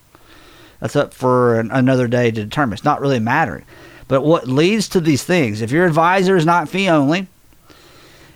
That's 0.80 0.97
up 0.97 1.14
for 1.14 1.59
an, 1.59 1.71
another 1.71 2.06
day 2.06 2.30
to 2.30 2.45
determine. 2.45 2.75
It's 2.75 2.85
not 2.85 3.00
really 3.00 3.18
mattering. 3.18 3.64
But 4.09 4.23
what 4.23 4.47
leads 4.47 4.88
to 4.90 5.00
these 5.00 5.25
things, 5.25 5.62
if 5.62 5.73
your 5.73 5.87
advisor 5.87 6.37
is 6.37 6.47
not 6.47 6.68
fee 6.68 6.88
only, 6.88 7.26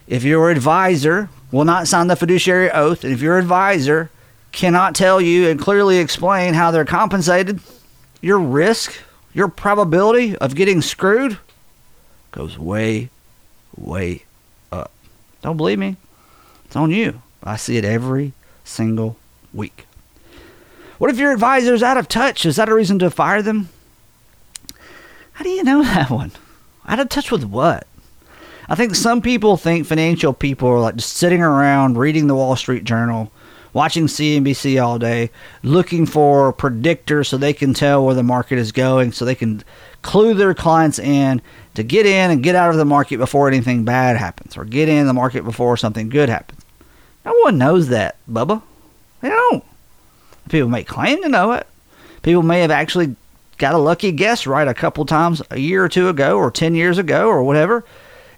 if 0.08 0.24
your 0.24 0.50
advisor 0.50 1.28
will 1.52 1.64
not 1.64 1.86
sign 1.86 2.08
the 2.08 2.16
fiduciary 2.16 2.70
oath, 2.70 3.04
and 3.04 3.12
if 3.12 3.20
your 3.20 3.38
advisor 3.38 4.10
cannot 4.52 4.94
tell 4.94 5.20
you 5.20 5.48
and 5.48 5.60
clearly 5.60 5.98
explain 5.98 6.54
how 6.54 6.70
they're 6.70 6.84
compensated, 6.84 7.60
your 8.20 8.38
risk, 8.38 9.00
your 9.32 9.46
probability 9.46 10.36
of 10.38 10.56
getting 10.56 10.82
screwed 10.82 11.38
goes 12.32 12.58
way, 12.58 13.10
way 13.76 14.24
up. 14.72 14.90
Don't 15.42 15.56
believe 15.56 15.78
me? 15.78 15.96
It's 16.64 16.76
on 16.76 16.90
you. 16.90 17.22
I 17.42 17.56
see 17.56 17.76
it 17.76 17.84
every 17.84 18.32
single 18.64 19.16
week. 19.52 19.86
What 20.98 21.10
if 21.10 21.18
your 21.18 21.32
advisor 21.32 21.74
is 21.74 21.82
out 21.82 21.96
of 21.96 22.08
touch? 22.08 22.44
Is 22.44 22.56
that 22.56 22.68
a 22.68 22.74
reason 22.74 22.98
to 22.98 23.10
fire 23.10 23.42
them? 23.42 23.70
How 25.32 25.44
do 25.44 25.50
you 25.50 25.64
know 25.64 25.82
that 25.82 26.10
one? 26.10 26.32
Out 26.86 27.00
of 27.00 27.08
touch 27.08 27.30
with 27.32 27.44
what? 27.44 27.86
I 28.68 28.74
think 28.74 28.94
some 28.94 29.20
people 29.20 29.56
think 29.56 29.86
financial 29.86 30.32
people 30.32 30.68
are 30.68 30.78
like 30.78 30.96
just 30.96 31.16
sitting 31.16 31.42
around 31.42 31.98
reading 31.98 32.28
the 32.28 32.36
Wall 32.36 32.54
Street 32.54 32.84
Journal, 32.84 33.32
watching 33.72 34.06
CNBC 34.06 34.80
all 34.80 34.98
day, 34.98 35.30
looking 35.62 36.06
for 36.06 36.52
predictors 36.52 37.26
so 37.26 37.36
they 37.36 37.52
can 37.52 37.74
tell 37.74 38.04
where 38.04 38.14
the 38.14 38.22
market 38.22 38.58
is 38.58 38.70
going, 38.70 39.10
so 39.10 39.24
they 39.24 39.34
can 39.34 39.64
clue 40.02 40.34
their 40.34 40.54
clients 40.54 40.98
in 40.98 41.42
to 41.74 41.82
get 41.82 42.06
in 42.06 42.30
and 42.30 42.42
get 42.42 42.54
out 42.54 42.70
of 42.70 42.76
the 42.76 42.84
market 42.84 43.18
before 43.18 43.48
anything 43.48 43.84
bad 43.84 44.16
happens, 44.16 44.56
or 44.56 44.64
get 44.64 44.88
in 44.88 45.06
the 45.06 45.12
market 45.12 45.44
before 45.44 45.76
something 45.76 46.08
good 46.08 46.28
happens. 46.28 46.62
No 47.24 47.32
one 47.40 47.58
knows 47.58 47.88
that, 47.88 48.16
Bubba. 48.30 48.62
They 49.20 49.28
don't. 49.28 49.64
People 50.48 50.68
may 50.68 50.84
claim 50.84 51.22
to 51.22 51.28
know 51.28 51.52
it. 51.52 51.66
People 52.22 52.42
may 52.42 52.60
have 52.60 52.70
actually 52.70 53.14
got 53.58 53.74
a 53.74 53.78
lucky 53.78 54.10
guess 54.10 54.46
right 54.46 54.66
a 54.66 54.74
couple 54.74 55.04
times 55.04 55.42
a 55.50 55.58
year 55.58 55.84
or 55.84 55.88
two 55.88 56.08
ago 56.08 56.36
or 56.36 56.50
10 56.50 56.74
years 56.74 56.98
ago 56.98 57.28
or 57.28 57.42
whatever, 57.42 57.84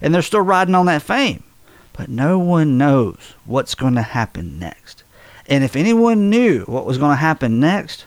and 0.01 0.13
they're 0.13 0.21
still 0.21 0.41
riding 0.41 0.75
on 0.75 0.85
that 0.85 1.01
fame. 1.01 1.43
But 1.93 2.09
no 2.09 2.37
one 2.39 2.77
knows 2.77 3.35
what's 3.45 3.75
going 3.75 3.95
to 3.95 4.01
happen 4.01 4.59
next. 4.59 5.03
And 5.47 5.63
if 5.63 5.75
anyone 5.75 6.29
knew 6.29 6.63
what 6.65 6.85
was 6.85 6.97
going 6.97 7.11
to 7.11 7.21
happen 7.21 7.59
next, 7.59 8.05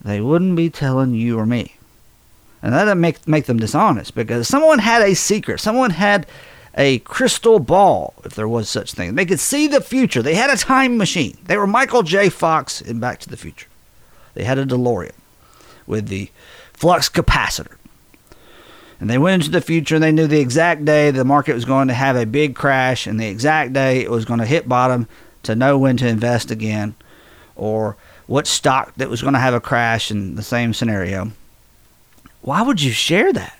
they 0.00 0.20
wouldn't 0.20 0.56
be 0.56 0.70
telling 0.70 1.14
you 1.14 1.38
or 1.38 1.46
me. 1.46 1.76
And 2.62 2.74
that 2.74 2.84
doesn't 2.84 3.00
make, 3.00 3.26
make 3.26 3.46
them 3.46 3.58
dishonest 3.58 4.14
because 4.14 4.48
someone 4.48 4.80
had 4.80 5.02
a 5.02 5.14
secret. 5.14 5.60
Someone 5.60 5.90
had 5.90 6.26
a 6.76 6.98
crystal 7.00 7.58
ball, 7.58 8.14
if 8.24 8.34
there 8.34 8.48
was 8.48 8.68
such 8.68 8.92
thing. 8.92 9.14
They 9.14 9.26
could 9.26 9.40
see 9.40 9.66
the 9.66 9.80
future. 9.80 10.22
They 10.22 10.34
had 10.34 10.50
a 10.50 10.56
time 10.56 10.96
machine. 10.96 11.38
They 11.44 11.56
were 11.56 11.66
Michael 11.66 12.02
J. 12.02 12.28
Fox 12.28 12.80
in 12.80 13.00
Back 13.00 13.18
to 13.20 13.28
the 13.28 13.36
Future. 13.36 13.66
They 14.34 14.44
had 14.44 14.58
a 14.58 14.66
DeLorean 14.66 15.12
with 15.86 16.08
the 16.08 16.30
flux 16.72 17.08
capacitor. 17.08 17.76
And 19.00 19.08
they 19.08 19.18
went 19.18 19.42
into 19.42 19.50
the 19.50 19.62
future 19.62 19.94
and 19.94 20.04
they 20.04 20.12
knew 20.12 20.26
the 20.26 20.40
exact 20.40 20.84
day 20.84 21.10
the 21.10 21.24
market 21.24 21.54
was 21.54 21.64
going 21.64 21.88
to 21.88 21.94
have 21.94 22.16
a 22.16 22.26
big 22.26 22.54
crash 22.54 23.06
and 23.06 23.18
the 23.18 23.28
exact 23.28 23.72
day 23.72 24.00
it 24.00 24.10
was 24.10 24.26
going 24.26 24.40
to 24.40 24.46
hit 24.46 24.68
bottom 24.68 25.08
to 25.42 25.56
know 25.56 25.78
when 25.78 25.96
to 25.96 26.06
invest 26.06 26.50
again 26.50 26.94
or 27.56 27.96
what 28.26 28.46
stock 28.46 28.92
that 28.96 29.08
was 29.08 29.22
going 29.22 29.32
to 29.34 29.40
have 29.40 29.54
a 29.54 29.60
crash 29.60 30.10
in 30.10 30.34
the 30.34 30.42
same 30.42 30.74
scenario. 30.74 31.32
Why 32.42 32.62
would 32.62 32.82
you 32.82 32.92
share 32.92 33.32
that? 33.32 33.58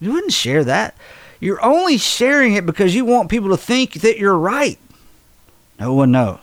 You 0.00 0.12
wouldn't 0.12 0.32
share 0.32 0.64
that. 0.64 0.94
You're 1.40 1.62
only 1.64 1.96
sharing 1.96 2.54
it 2.54 2.66
because 2.66 2.94
you 2.94 3.04
want 3.04 3.30
people 3.30 3.50
to 3.50 3.56
think 3.56 3.94
that 3.94 4.18
you're 4.18 4.36
right. 4.36 4.78
No 5.78 5.94
one 5.94 6.10
knows. 6.10 6.38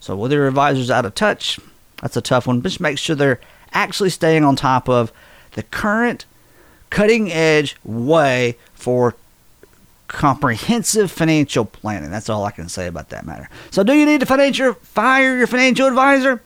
So 0.00 0.16
whether 0.16 0.36
your 0.36 0.48
advisor's 0.48 0.90
out 0.90 1.04
of 1.04 1.14
touch, 1.14 1.58
that's 2.00 2.16
a 2.16 2.20
tough 2.20 2.46
one. 2.46 2.62
Just 2.62 2.80
make 2.80 2.98
sure 2.98 3.16
they're 3.16 3.40
actually 3.72 4.10
staying 4.10 4.44
on 4.44 4.56
top 4.56 4.88
of 4.88 5.12
the 5.52 5.62
current 5.62 6.26
cutting 6.90 7.32
edge 7.32 7.76
way 7.84 8.56
for 8.74 9.16
comprehensive 10.06 11.10
financial 11.10 11.64
planning. 11.64 12.10
That's 12.10 12.28
all 12.28 12.44
I 12.44 12.50
can 12.52 12.68
say 12.68 12.86
about 12.86 13.08
that 13.08 13.26
matter. 13.26 13.48
So, 13.70 13.82
do 13.82 13.94
you 13.94 14.06
need 14.06 14.20
to 14.20 14.26
financial, 14.26 14.74
fire 14.74 15.36
your 15.36 15.46
financial 15.46 15.88
advisor? 15.88 16.42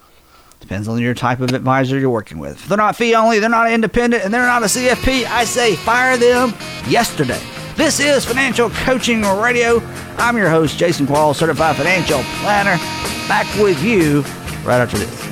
Depends 0.61 0.89
on 0.89 1.01
your 1.01 1.15
type 1.15 1.41
of 1.41 1.53
advisor 1.53 1.99
you're 1.99 2.11
working 2.11 2.39
with. 2.39 2.57
If 2.57 2.69
they're 2.69 2.77
not 2.77 2.97
fee 2.97 3.15
only, 3.15 3.39
they're 3.39 3.49
not 3.49 3.71
independent, 3.71 4.25
and 4.25 4.35
they're 4.35 4.43
not 4.43 4.63
a 4.63 4.67
CFP, 4.67 5.25
I 5.25 5.45
say 5.45 5.77
fire 5.77 6.17
them 6.17 6.53
yesterday. 6.89 7.41
This 7.77 8.01
is 8.01 8.25
Financial 8.25 8.69
Coaching 8.71 9.23
Radio. 9.23 9.81
I'm 10.19 10.37
your 10.37 10.51
host, 10.51 10.77
Jason 10.77 11.07
Qualls, 11.07 11.37
certified 11.37 11.77
financial 11.77 12.21
planner. 12.41 12.77
Back 13.29 13.47
with 13.61 13.83
you 13.85 14.23
right 14.65 14.81
after 14.81 14.99
this. 14.99 15.29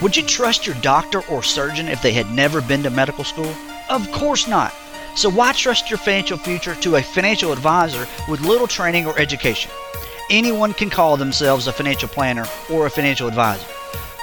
Would 0.00 0.16
you 0.16 0.22
trust 0.22 0.66
your 0.66 0.76
doctor 0.76 1.20
or 1.28 1.42
surgeon 1.42 1.88
if 1.88 2.00
they 2.00 2.12
had 2.12 2.30
never 2.30 2.62
been 2.62 2.82
to 2.84 2.90
medical 2.90 3.24
school? 3.24 3.52
Of 3.90 4.12
course 4.12 4.46
not. 4.46 4.72
So 5.16 5.28
why 5.28 5.50
trust 5.50 5.90
your 5.90 5.98
financial 5.98 6.38
future 6.38 6.76
to 6.76 6.94
a 6.94 7.02
financial 7.02 7.52
advisor 7.52 8.06
with 8.28 8.40
little 8.40 8.68
training 8.68 9.04
or 9.04 9.18
education? 9.18 9.72
Anyone 10.30 10.74
can 10.74 10.90
call 10.90 11.16
themselves 11.16 11.66
a 11.66 11.72
financial 11.72 12.08
planner 12.08 12.46
or 12.70 12.86
a 12.86 12.90
financial 12.90 13.26
advisor, 13.26 13.66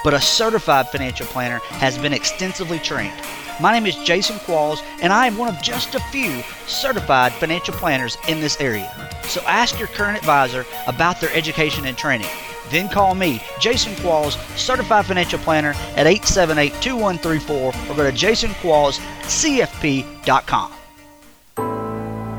but 0.02 0.14
a 0.14 0.20
certified 0.22 0.88
financial 0.88 1.26
planner 1.26 1.58
has 1.68 1.98
been 1.98 2.14
extensively 2.14 2.78
trained. 2.78 3.20
My 3.60 3.72
name 3.72 3.84
is 3.84 3.96
Jason 3.96 4.36
Qualls, 4.36 4.82
and 5.02 5.12
I 5.12 5.26
am 5.26 5.36
one 5.36 5.50
of 5.50 5.60
just 5.60 5.94
a 5.94 6.00
few 6.00 6.42
certified 6.66 7.32
financial 7.34 7.74
planners 7.74 8.16
in 8.26 8.40
this 8.40 8.58
area. 8.62 8.90
So 9.24 9.42
ask 9.42 9.78
your 9.78 9.88
current 9.88 10.16
advisor 10.16 10.64
about 10.86 11.20
their 11.20 11.34
education 11.34 11.84
and 11.84 11.98
training. 11.98 12.30
Then 12.70 12.88
call 12.88 13.14
me, 13.14 13.42
Jason 13.60 13.92
Qualls, 13.94 14.36
Certified 14.56 15.06
Financial 15.06 15.38
Planner, 15.38 15.74
at 15.96 16.06
878 16.06 16.72
2134 16.80 17.56
or 17.56 17.72
go 17.96 18.10
to 18.10 18.12
jasonquallscfp.com. 18.12 20.72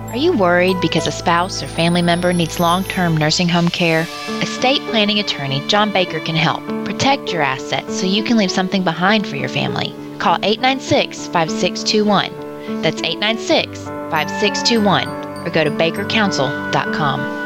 Are 0.09 0.17
you 0.17 0.33
worried 0.33 0.81
because 0.81 1.05
a 1.05 1.12
spouse 1.12 1.62
or 1.62 1.67
family 1.67 2.01
member 2.01 2.33
needs 2.33 2.59
long 2.59 2.83
term 2.86 3.15
nursing 3.15 3.48
home 3.48 3.69
care? 3.69 4.07
Estate 4.41 4.81
planning 4.89 5.19
attorney 5.19 5.63
John 5.67 5.93
Baker 5.93 6.19
can 6.19 6.36
help. 6.36 6.65
Protect 6.83 7.31
your 7.31 7.43
assets 7.43 8.00
so 8.00 8.07
you 8.07 8.24
can 8.24 8.36
leave 8.36 8.50
something 8.50 8.83
behind 8.83 9.27
for 9.27 9.36
your 9.36 9.50
family. 9.50 9.93
Call 10.17 10.39
896 10.41 11.27
5621. 11.27 12.81
That's 12.81 13.03
896 13.03 13.86
5621 13.86 15.07
or 15.45 15.51
go 15.51 15.63
to 15.63 15.69
bakercouncil.com. 15.69 17.38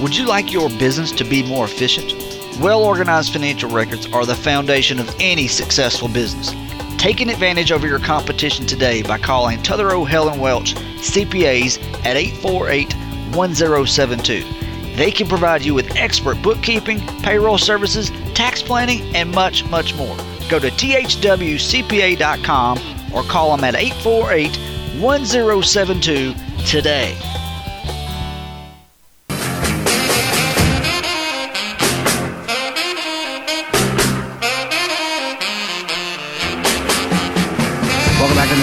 Would 0.00 0.16
you 0.16 0.26
like 0.28 0.52
your 0.52 0.68
business 0.70 1.10
to 1.12 1.24
be 1.24 1.42
more 1.42 1.64
efficient? 1.64 2.14
Well 2.60 2.84
organized 2.84 3.32
financial 3.32 3.68
records 3.68 4.06
are 4.12 4.24
the 4.24 4.36
foundation 4.36 5.00
of 5.00 5.12
any 5.18 5.48
successful 5.48 6.06
business. 6.06 6.54
Take 6.98 7.20
an 7.20 7.28
advantage 7.28 7.72
over 7.72 7.88
your 7.88 7.98
competition 7.98 8.64
today 8.64 9.02
by 9.02 9.18
calling 9.18 9.58
Tutherow 9.58 10.06
Helen 10.06 10.38
Welch 10.38 10.76
CPAs 10.76 11.82
at 12.06 12.16
848 12.16 12.94
1072. 13.34 14.44
They 14.94 15.10
can 15.10 15.26
provide 15.26 15.64
you 15.64 15.74
with 15.74 15.96
expert 15.96 16.40
bookkeeping, 16.42 17.00
payroll 17.24 17.58
services, 17.58 18.10
tax 18.34 18.62
planning, 18.62 19.02
and 19.16 19.32
much, 19.32 19.64
much 19.64 19.96
more. 19.96 20.16
Go 20.48 20.60
to 20.60 20.70
thwcpa.com 20.70 21.08
or 23.12 23.22
call 23.24 23.56
them 23.56 23.64
at 23.64 23.74
848 23.74 24.56
1072 25.00 26.34
today. 26.64 27.18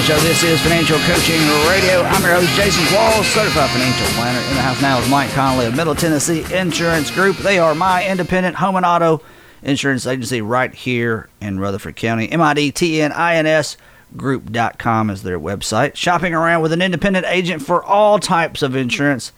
Show. 0.06 0.20
This 0.20 0.44
is 0.44 0.62
Financial 0.62 1.00
Coaching 1.00 1.42
Radio. 1.68 2.04
I'm 2.04 2.22
your 2.22 2.36
host, 2.36 2.54
Jason 2.56 2.84
Qualls, 2.94 3.24
certified 3.24 3.72
financial 3.72 4.06
planner. 4.10 4.38
In 4.38 4.54
the 4.54 4.62
house 4.62 4.80
now 4.80 5.00
is 5.00 5.10
Mike 5.10 5.32
Conley 5.32 5.66
of 5.66 5.76
Middle 5.76 5.96
Tennessee 5.96 6.46
Insurance 6.54 7.10
Group. 7.10 7.38
They 7.38 7.58
are 7.58 7.74
my 7.74 8.08
independent 8.08 8.58
home 8.58 8.76
and 8.76 8.86
auto 8.86 9.24
insurance 9.64 10.06
agency 10.06 10.44
right 10.44 10.72
here 10.76 11.28
in 11.42 11.60
Rutherford 11.60 11.96
County. 11.96 12.32
M-I-D-T-N-I-N-S 12.32 13.78
group.com 14.16 15.10
is 15.10 15.24
their 15.24 15.40
website. 15.40 15.96
Shopping 15.96 16.36
around 16.36 16.62
with 16.62 16.72
an 16.72 16.84
independent 16.84 17.26
agent 17.28 17.64
for 17.64 17.84
all 17.84 18.20
types 18.20 18.62
of 18.62 18.76
insurance 18.76 19.32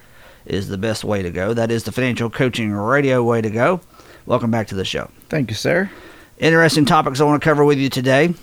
is 0.46 0.68
the 0.68 0.78
best 0.78 1.06
way 1.06 1.22
to 1.22 1.32
go. 1.32 1.54
That 1.54 1.72
is 1.72 1.86
the 1.86 1.94
Financial 1.94 2.30
Coaching 2.30 2.74
Radio 2.74 3.24
way 3.24 3.40
to 3.40 3.50
go. 3.50 3.80
Welcome 4.26 4.52
back 4.52 4.68
to 4.68 4.76
the 4.76 4.84
show. 4.84 5.12
Thank 5.30 5.50
you, 5.50 5.56
sir. 5.56 5.90
Interesting 6.40 6.84
topics 6.84 7.22
I 7.22 7.24
want 7.24 7.42
to 7.42 7.48
cover 7.48 7.64
with 7.64 7.78
you 7.78 7.90
today. 7.90 8.34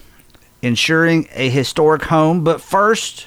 Insuring 0.64 1.28
a 1.34 1.50
historic 1.50 2.04
home, 2.04 2.42
but 2.42 2.58
first, 2.58 3.26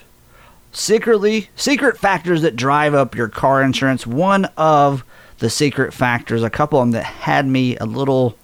secretly 0.71 1.51
secret 1.55 1.95
factors 1.99 2.41
that 2.41 2.55
drive 2.55 2.95
up 2.95 3.13
your 3.13 3.27
car 3.27 3.61
insurance. 3.61 4.07
One 4.07 4.45
of 4.57 5.03
the 5.37 5.51
secret 5.51 5.93
factors, 5.93 6.41
a 6.41 6.49
couple 6.49 6.79
of 6.79 6.87
them 6.87 6.91
that 6.93 7.03
had 7.03 7.45
me 7.45 7.77
a 7.77 7.85
little, 7.85 8.35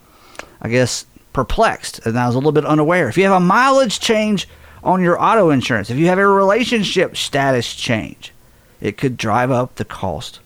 I 0.61 0.69
guess, 0.69 1.07
perplexed, 1.33 2.05
and 2.05 2.19
I 2.19 2.27
was 2.27 2.35
a 2.35 2.37
little 2.37 2.51
bit 2.51 2.67
unaware. 2.67 3.09
If 3.09 3.17
you 3.17 3.23
have 3.23 3.33
a 3.33 3.39
mileage 3.39 3.99
change 3.99 4.47
on 4.83 5.01
your 5.01 5.19
auto 5.19 5.49
insurance, 5.49 5.89
if 5.89 5.97
you 5.97 6.05
have 6.05 6.19
a 6.19 6.27
relationship 6.27 7.17
status 7.17 7.73
change, 7.73 8.31
it 8.79 8.95
could 8.97 9.17
drive 9.17 9.49
up 9.49 9.73
the 9.73 9.85
cost 9.85 10.39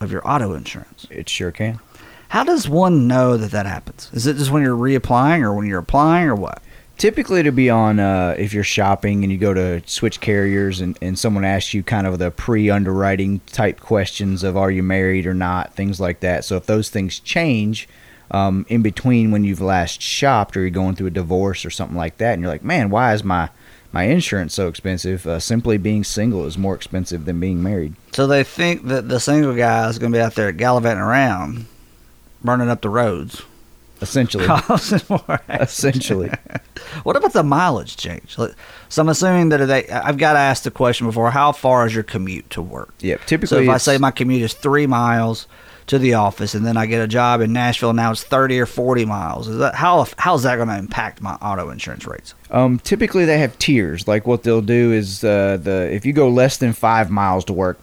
of 0.00 0.10
your 0.10 0.26
auto 0.26 0.54
insurance. 0.54 1.06
It 1.10 1.28
sure 1.28 1.50
can. 1.50 1.80
How 2.28 2.44
does 2.44 2.66
one 2.66 3.06
know 3.06 3.36
that 3.36 3.50
that 3.50 3.66
happens? 3.66 4.08
Is 4.14 4.26
it 4.26 4.38
just 4.38 4.50
when 4.50 4.62
you're 4.62 4.74
reapplying, 4.74 5.42
or 5.42 5.52
when 5.52 5.66
you're 5.66 5.80
applying, 5.80 6.28
or 6.28 6.34
what? 6.34 6.62
Typically, 7.00 7.42
to 7.42 7.50
be 7.50 7.70
on, 7.70 7.98
uh, 7.98 8.34
if 8.36 8.52
you're 8.52 8.62
shopping 8.62 9.24
and 9.24 9.32
you 9.32 9.38
go 9.38 9.54
to 9.54 9.82
switch 9.86 10.20
carriers 10.20 10.82
and, 10.82 10.98
and 11.00 11.18
someone 11.18 11.46
asks 11.46 11.72
you 11.72 11.82
kind 11.82 12.06
of 12.06 12.18
the 12.18 12.30
pre 12.30 12.68
underwriting 12.68 13.40
type 13.46 13.80
questions 13.80 14.42
of 14.42 14.54
are 14.54 14.70
you 14.70 14.82
married 14.82 15.26
or 15.26 15.32
not, 15.32 15.72
things 15.74 15.98
like 15.98 16.20
that. 16.20 16.44
So 16.44 16.58
if 16.58 16.66
those 16.66 16.90
things 16.90 17.18
change 17.18 17.88
um, 18.30 18.66
in 18.68 18.82
between 18.82 19.30
when 19.30 19.44
you've 19.44 19.62
last 19.62 20.02
shopped 20.02 20.54
or 20.58 20.60
you're 20.60 20.68
going 20.68 20.94
through 20.94 21.06
a 21.06 21.10
divorce 21.10 21.64
or 21.64 21.70
something 21.70 21.96
like 21.96 22.18
that, 22.18 22.34
and 22.34 22.42
you're 22.42 22.50
like, 22.50 22.62
man, 22.62 22.90
why 22.90 23.14
is 23.14 23.24
my 23.24 23.48
my 23.92 24.02
insurance 24.02 24.52
so 24.52 24.68
expensive? 24.68 25.26
Uh, 25.26 25.40
simply 25.40 25.78
being 25.78 26.04
single 26.04 26.44
is 26.44 26.58
more 26.58 26.74
expensive 26.74 27.24
than 27.24 27.40
being 27.40 27.62
married. 27.62 27.94
So 28.12 28.26
they 28.26 28.44
think 28.44 28.88
that 28.88 29.08
the 29.08 29.20
single 29.20 29.54
guy 29.54 29.88
is 29.88 29.98
going 29.98 30.12
to 30.12 30.18
be 30.18 30.22
out 30.22 30.34
there 30.34 30.52
gallivanting 30.52 31.02
around, 31.02 31.64
burning 32.44 32.68
up 32.68 32.82
the 32.82 32.90
roads. 32.90 33.40
Essentially. 34.00 34.46
More 34.46 35.40
essentially. 35.48 36.30
What 37.04 37.16
about 37.16 37.32
the 37.34 37.42
mileage 37.42 37.96
change? 37.96 38.34
So 38.34 38.52
I'm 38.98 39.08
assuming 39.08 39.50
that 39.50 39.64
they. 39.66 39.88
I've 39.88 40.18
got 40.18 40.32
to 40.32 40.38
ask 40.38 40.64
the 40.64 40.70
question 40.70 41.06
before. 41.06 41.30
How 41.30 41.52
far 41.52 41.86
is 41.86 41.94
your 41.94 42.02
commute 42.02 42.50
to 42.50 42.62
work? 42.62 42.94
Yep. 43.00 43.20
So 43.46 43.58
if 43.58 43.68
I 43.68 43.76
say 43.76 43.96
my 43.98 44.10
commute 44.10 44.42
is 44.42 44.54
three 44.54 44.86
miles 44.86 45.46
to 45.86 45.98
the 45.98 46.14
office, 46.14 46.54
and 46.54 46.66
then 46.66 46.76
I 46.76 46.86
get 46.86 47.00
a 47.00 47.06
job 47.06 47.42
in 47.42 47.52
Nashville, 47.52 47.92
now 47.92 48.10
it's 48.10 48.24
thirty 48.24 48.58
or 48.58 48.66
forty 48.66 49.04
miles. 49.04 49.46
Is 49.46 49.58
that 49.58 49.74
how? 49.74 50.06
How's 50.18 50.42
that 50.42 50.56
going 50.56 50.68
to 50.68 50.78
impact 50.78 51.20
my 51.20 51.34
auto 51.34 51.70
insurance 51.70 52.06
rates? 52.06 52.34
Um, 52.50 52.78
typically 52.80 53.24
they 53.24 53.38
have 53.38 53.56
tiers. 53.58 54.08
Like 54.08 54.26
what 54.26 54.42
they'll 54.42 54.62
do 54.62 54.92
is 54.92 55.22
uh, 55.22 55.58
the 55.62 55.92
if 55.92 56.04
you 56.04 56.12
go 56.12 56.28
less 56.28 56.56
than 56.56 56.72
five 56.72 57.10
miles 57.10 57.44
to 57.46 57.52
work, 57.52 57.78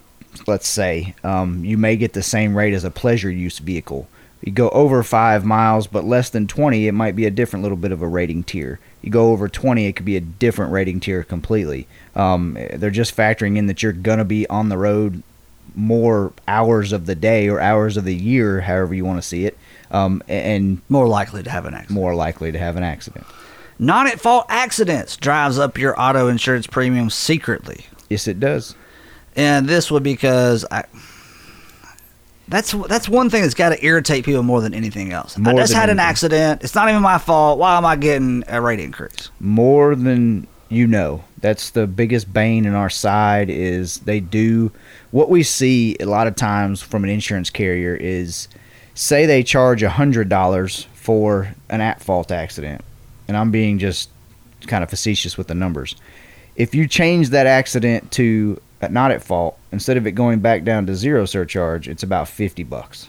let's 0.48 0.68
say, 0.68 1.16
um, 1.24 1.64
you 1.64 1.78
may 1.78 1.96
get 1.96 2.14
the 2.14 2.24
same 2.24 2.58
rate 2.58 2.74
as 2.74 2.84
a 2.84 2.92
pleasure 2.92 3.32
use 3.32 3.60
vehicle. 3.60 4.08
You 4.42 4.52
go 4.52 4.70
over 4.70 5.02
five 5.04 5.44
miles, 5.44 5.88
but 5.88 6.04
less 6.04 6.30
than 6.30 6.48
twenty, 6.48 6.88
it 6.88 6.92
might 6.94 7.16
be 7.16 7.26
a 7.26 7.32
different 7.32 7.64
little 7.64 7.78
bit 7.78 7.92
of 7.92 8.02
a 8.02 8.08
rating 8.08 8.44
tier. 8.44 8.80
You 9.02 9.10
go 9.12 9.32
over 9.32 9.48
twenty, 9.50 9.88
it 9.88 9.96
could 9.96 10.06
be 10.06 10.16
a 10.16 10.22
different 10.22 10.72
rating 10.72 11.00
tier 11.00 11.24
completely. 11.24 11.88
Um, 12.16 12.58
they're 12.74 12.90
just 12.92 13.16
factoring 13.16 13.58
in 13.58 13.68
that 13.68 13.82
you're 13.84 13.94
gonna 13.94 14.26
be 14.26 14.48
on 14.48 14.70
the 14.70 14.78
road 14.78 15.24
more 15.76 16.32
hours 16.48 16.92
of 16.94 17.06
the 17.08 17.16
day 17.16 17.50
or 17.50 17.60
hours 17.60 17.98
of 17.98 18.04
the 18.06 18.16
year, 18.16 18.62
however 18.62 18.94
you 18.96 19.06
want 19.06 19.22
to 19.22 19.28
see 19.28 19.46
it, 19.46 19.58
um, 19.92 20.24
and 20.28 20.82
More 20.90 21.08
likely 21.08 21.44
to 21.44 21.50
have 21.52 21.66
an 21.66 21.74
accident. 21.76 21.94
more 21.96 22.16
likely 22.16 22.52
to 22.52 22.58
have 22.58 22.76
an 22.78 22.84
accident. 22.84 23.26
Non 23.78 24.08
at 24.08 24.20
fault 24.20 24.46
accidents 24.50 25.18
drives 25.18 25.60
up 25.60 25.78
your 25.78 26.00
auto 26.02 26.30
insurance 26.30 26.66
premium 26.66 27.10
secretly. 27.12 27.86
Yes, 28.10 28.28
it 28.28 28.40
does. 28.40 28.76
and 29.36 29.68
this 29.68 29.92
would 29.92 30.04
because 30.04 30.66
I. 30.72 30.84
That's 32.50 32.72
that's 32.72 33.10
one 33.10 33.30
thing 33.30 33.42
that's 33.42 33.54
got 33.54 33.70
to 33.70 33.86
irritate 33.86 34.24
people 34.24 34.42
more 34.44 34.62
than 34.62 34.74
anything 34.74 35.12
else. 35.12 35.38
I 35.38 35.54
just 35.54 35.74
had 35.74 35.90
an 35.90 36.00
anything. 36.00 36.10
accident. 36.10 36.64
It's 36.64 36.76
not 36.76 36.88
even 36.90 37.02
my 37.02 37.18
fault. 37.18 37.60
Why 37.60 37.78
am 37.78 37.86
I 37.86 37.96
getting 37.98 38.44
a 38.48 38.62
rate 38.62 38.80
increase? 38.80 39.30
more 39.40 39.96
than 39.96 40.48
you 40.70 40.88
know. 40.88 41.24
That's 41.40 41.70
the 41.70 41.88
biggest 41.88 42.34
bane 42.34 42.66
in 42.66 42.74
our 42.74 42.90
side 42.90 43.50
is 43.50 44.00
they 44.00 44.20
do 44.20 44.72
what 45.12 45.30
we 45.30 45.44
see 45.44 45.96
a 46.00 46.06
lot 46.06 46.28
of 46.28 46.36
times 46.36 46.82
from 46.82 47.04
an 47.04 47.10
insurance 47.10 47.50
carrier 47.50 47.96
is 47.96 48.48
say 48.96 49.26
they 49.26 49.44
charge 49.44 49.84
a 49.84 49.90
hundred 49.90 50.30
dollars 50.30 50.88
for 50.94 51.54
an 51.70 51.82
at 51.82 52.02
fault 52.02 52.32
accident, 52.32 52.82
and 53.28 53.38
I'm 53.38 53.52
being 53.52 53.78
just 53.78 54.10
kind 54.68 54.84
of 54.84 54.90
facetious 54.90 55.38
with 55.38 55.48
the 55.48 55.56
numbers. 55.56 55.96
If 56.56 56.74
you 56.74 56.88
change 56.88 57.30
that 57.30 57.46
accident 57.46 58.12
to 58.14 58.60
not 58.82 59.12
at 59.12 59.24
fault, 59.24 59.58
instead 59.72 59.98
of 59.98 60.06
it 60.06 60.12
going 60.12 60.40
back 60.40 60.64
down 60.64 60.86
to 60.88 60.96
zero 60.96 61.26
surcharge, 61.26 61.88
it's 61.88 62.04
about 62.04 62.28
fifty 62.28 62.64
bucks. 62.64 63.08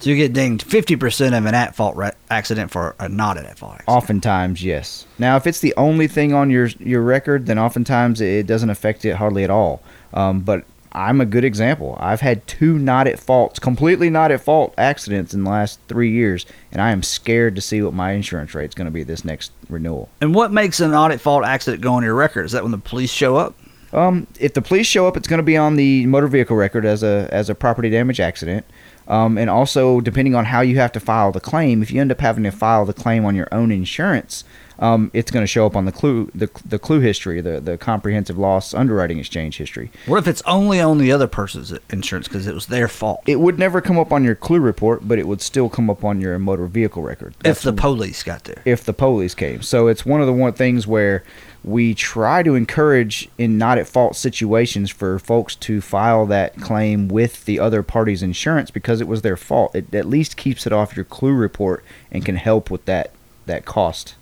So 0.00 0.10
you 0.10 0.16
get 0.16 0.32
dinged 0.32 0.62
fifty 0.62 0.96
percent 0.96 1.34
of 1.34 1.44
an 1.44 1.54
at 1.54 1.74
fault 1.74 1.96
ra- 1.96 2.12
accident 2.30 2.70
for 2.70 2.94
a 3.00 3.08
not 3.08 3.36
an 3.36 3.46
at 3.46 3.58
fault 3.58 3.74
accident. 3.74 3.96
Oftentimes, 3.96 4.64
yes. 4.64 5.06
Now, 5.18 5.36
if 5.36 5.46
it's 5.46 5.60
the 5.60 5.74
only 5.76 6.06
thing 6.06 6.32
on 6.32 6.50
your 6.50 6.66
your 6.78 7.02
record, 7.02 7.46
then 7.46 7.58
oftentimes 7.58 8.20
it 8.20 8.46
doesn't 8.46 8.70
affect 8.70 9.04
it 9.04 9.16
hardly 9.16 9.44
at 9.44 9.50
all. 9.50 9.82
Um, 10.14 10.40
but 10.40 10.64
I'm 10.92 11.20
a 11.20 11.26
good 11.26 11.44
example. 11.44 11.98
I've 12.00 12.22
had 12.22 12.46
two 12.46 12.78
not 12.78 13.06
at 13.06 13.18
fault, 13.18 13.60
completely 13.60 14.08
not 14.08 14.30
at 14.30 14.40
fault 14.40 14.72
accidents 14.78 15.34
in 15.34 15.44
the 15.44 15.50
last 15.50 15.78
three 15.86 16.10
years, 16.10 16.46
and 16.72 16.80
I 16.80 16.92
am 16.92 17.02
scared 17.02 17.56
to 17.56 17.60
see 17.60 17.82
what 17.82 17.92
my 17.92 18.12
insurance 18.12 18.54
rate's 18.54 18.74
going 18.74 18.86
to 18.86 18.90
be 18.90 19.02
this 19.02 19.24
next 19.24 19.52
renewal. 19.68 20.08
And 20.20 20.34
what 20.34 20.50
makes 20.50 20.80
an 20.80 20.92
not 20.92 21.10
at 21.10 21.20
fault 21.20 21.44
accident 21.44 21.82
go 21.82 21.94
on 21.94 22.04
your 22.04 22.14
record? 22.14 22.46
Is 22.46 22.52
that 22.52 22.62
when 22.62 22.72
the 22.72 22.78
police 22.78 23.10
show 23.10 23.36
up? 23.36 23.54
Um, 23.92 24.26
if 24.38 24.54
the 24.54 24.62
police 24.62 24.86
show 24.86 25.06
up, 25.06 25.16
it's 25.16 25.28
going 25.28 25.38
to 25.38 25.44
be 25.44 25.56
on 25.56 25.76
the 25.76 26.06
motor 26.06 26.28
vehicle 26.28 26.56
record 26.56 26.84
as 26.84 27.02
a 27.02 27.28
as 27.32 27.48
a 27.48 27.54
property 27.54 27.90
damage 27.90 28.20
accident. 28.20 28.66
Um, 29.06 29.38
and 29.38 29.48
also, 29.48 30.02
depending 30.02 30.34
on 30.34 30.44
how 30.44 30.60
you 30.60 30.76
have 30.76 30.92
to 30.92 31.00
file 31.00 31.32
the 31.32 31.40
claim, 31.40 31.82
if 31.82 31.90
you 31.90 32.00
end 32.00 32.12
up 32.12 32.20
having 32.20 32.44
to 32.44 32.50
file 32.50 32.84
the 32.84 32.92
claim 32.92 33.24
on 33.24 33.34
your 33.34 33.48
own 33.50 33.72
insurance, 33.72 34.44
um, 34.80 35.10
it's 35.14 35.30
going 35.30 35.42
to 35.42 35.46
show 35.46 35.64
up 35.64 35.74
on 35.74 35.86
the 35.86 35.92
clue 35.92 36.30
the, 36.34 36.50
the 36.64 36.78
clue 36.78 37.00
history, 37.00 37.40
the 37.40 37.58
the 37.60 37.78
comprehensive 37.78 38.36
loss 38.38 38.74
underwriting 38.74 39.18
exchange 39.18 39.56
history. 39.56 39.90
What 40.06 40.18
if 40.18 40.28
it's 40.28 40.42
only 40.42 40.78
on 40.80 40.98
the 40.98 41.10
other 41.10 41.26
person's 41.26 41.72
insurance 41.90 42.28
because 42.28 42.46
it 42.46 42.54
was 42.54 42.66
their 42.66 42.86
fault? 42.86 43.22
It 43.26 43.40
would 43.40 43.58
never 43.58 43.80
come 43.80 43.98
up 43.98 44.12
on 44.12 44.24
your 44.24 44.34
clue 44.34 44.60
report, 44.60 45.08
but 45.08 45.18
it 45.18 45.26
would 45.26 45.40
still 45.40 45.68
come 45.70 45.88
up 45.88 46.04
on 46.04 46.20
your 46.20 46.38
motor 46.38 46.66
vehicle 46.66 47.02
record. 47.02 47.34
if 47.44 47.62
the 47.62 47.72
police 47.72 48.22
got 48.22 48.44
there. 48.44 48.62
if 48.66 48.84
the 48.84 48.92
police 48.92 49.34
came. 49.34 49.62
So 49.62 49.88
it's 49.88 50.04
one 50.04 50.20
of 50.20 50.26
the 50.26 50.32
one 50.34 50.52
things 50.52 50.86
where 50.86 51.24
we 51.64 51.94
try 51.94 52.42
to 52.42 52.54
encourage 52.54 53.28
in 53.36 53.58
not 53.58 53.78
at 53.78 53.88
fault 53.88 54.16
situations 54.16 54.90
for 54.90 55.18
folks 55.18 55.54
to 55.56 55.80
file 55.80 56.24
that 56.26 56.56
claim 56.60 57.08
with 57.08 57.44
the 57.44 57.58
other 57.58 57.82
party's 57.82 58.22
insurance 58.22 58.70
because 58.70 59.00
it 59.00 59.08
was 59.08 59.22
their 59.22 59.36
fault. 59.36 59.74
It 59.74 59.92
at 59.94 60.06
least 60.06 60.36
keeps 60.36 60.66
it 60.66 60.72
off 60.72 60.96
your 60.96 61.04
clue 61.04 61.34
report 61.34 61.84
and 62.10 62.24
can 62.24 62.36
help 62.36 62.70
with 62.70 62.84
that 62.84 63.12
that 63.46 63.64
cost. 63.64 64.14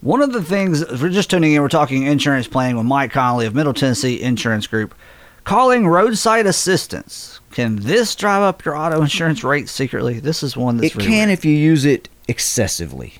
One 0.00 0.22
of 0.22 0.32
the 0.32 0.42
things, 0.42 0.80
if 0.82 1.02
we're 1.02 1.10
just 1.10 1.30
tuning 1.30 1.52
in, 1.52 1.60
we're 1.62 1.68
talking 1.68 2.04
insurance 2.04 2.48
planning 2.48 2.76
with 2.76 2.86
Mike 2.86 3.12
Conley 3.12 3.46
of 3.46 3.54
Middle 3.54 3.74
Tennessee 3.74 4.20
Insurance 4.20 4.66
Group. 4.66 4.94
Calling 5.44 5.86
roadside 5.86 6.46
assistance. 6.46 7.40
Can 7.50 7.76
this 7.76 8.14
drive 8.14 8.42
up 8.42 8.64
your 8.64 8.76
auto 8.76 9.02
insurance 9.02 9.42
rate 9.42 9.68
secretly? 9.68 10.20
This 10.20 10.42
is 10.42 10.56
one 10.56 10.76
that's 10.76 10.94
it 10.94 10.96
really 10.96 11.08
can 11.08 11.28
rare. 11.28 11.32
if 11.32 11.44
you 11.44 11.52
use 11.52 11.84
it 11.84 12.08
excessively. 12.28 13.14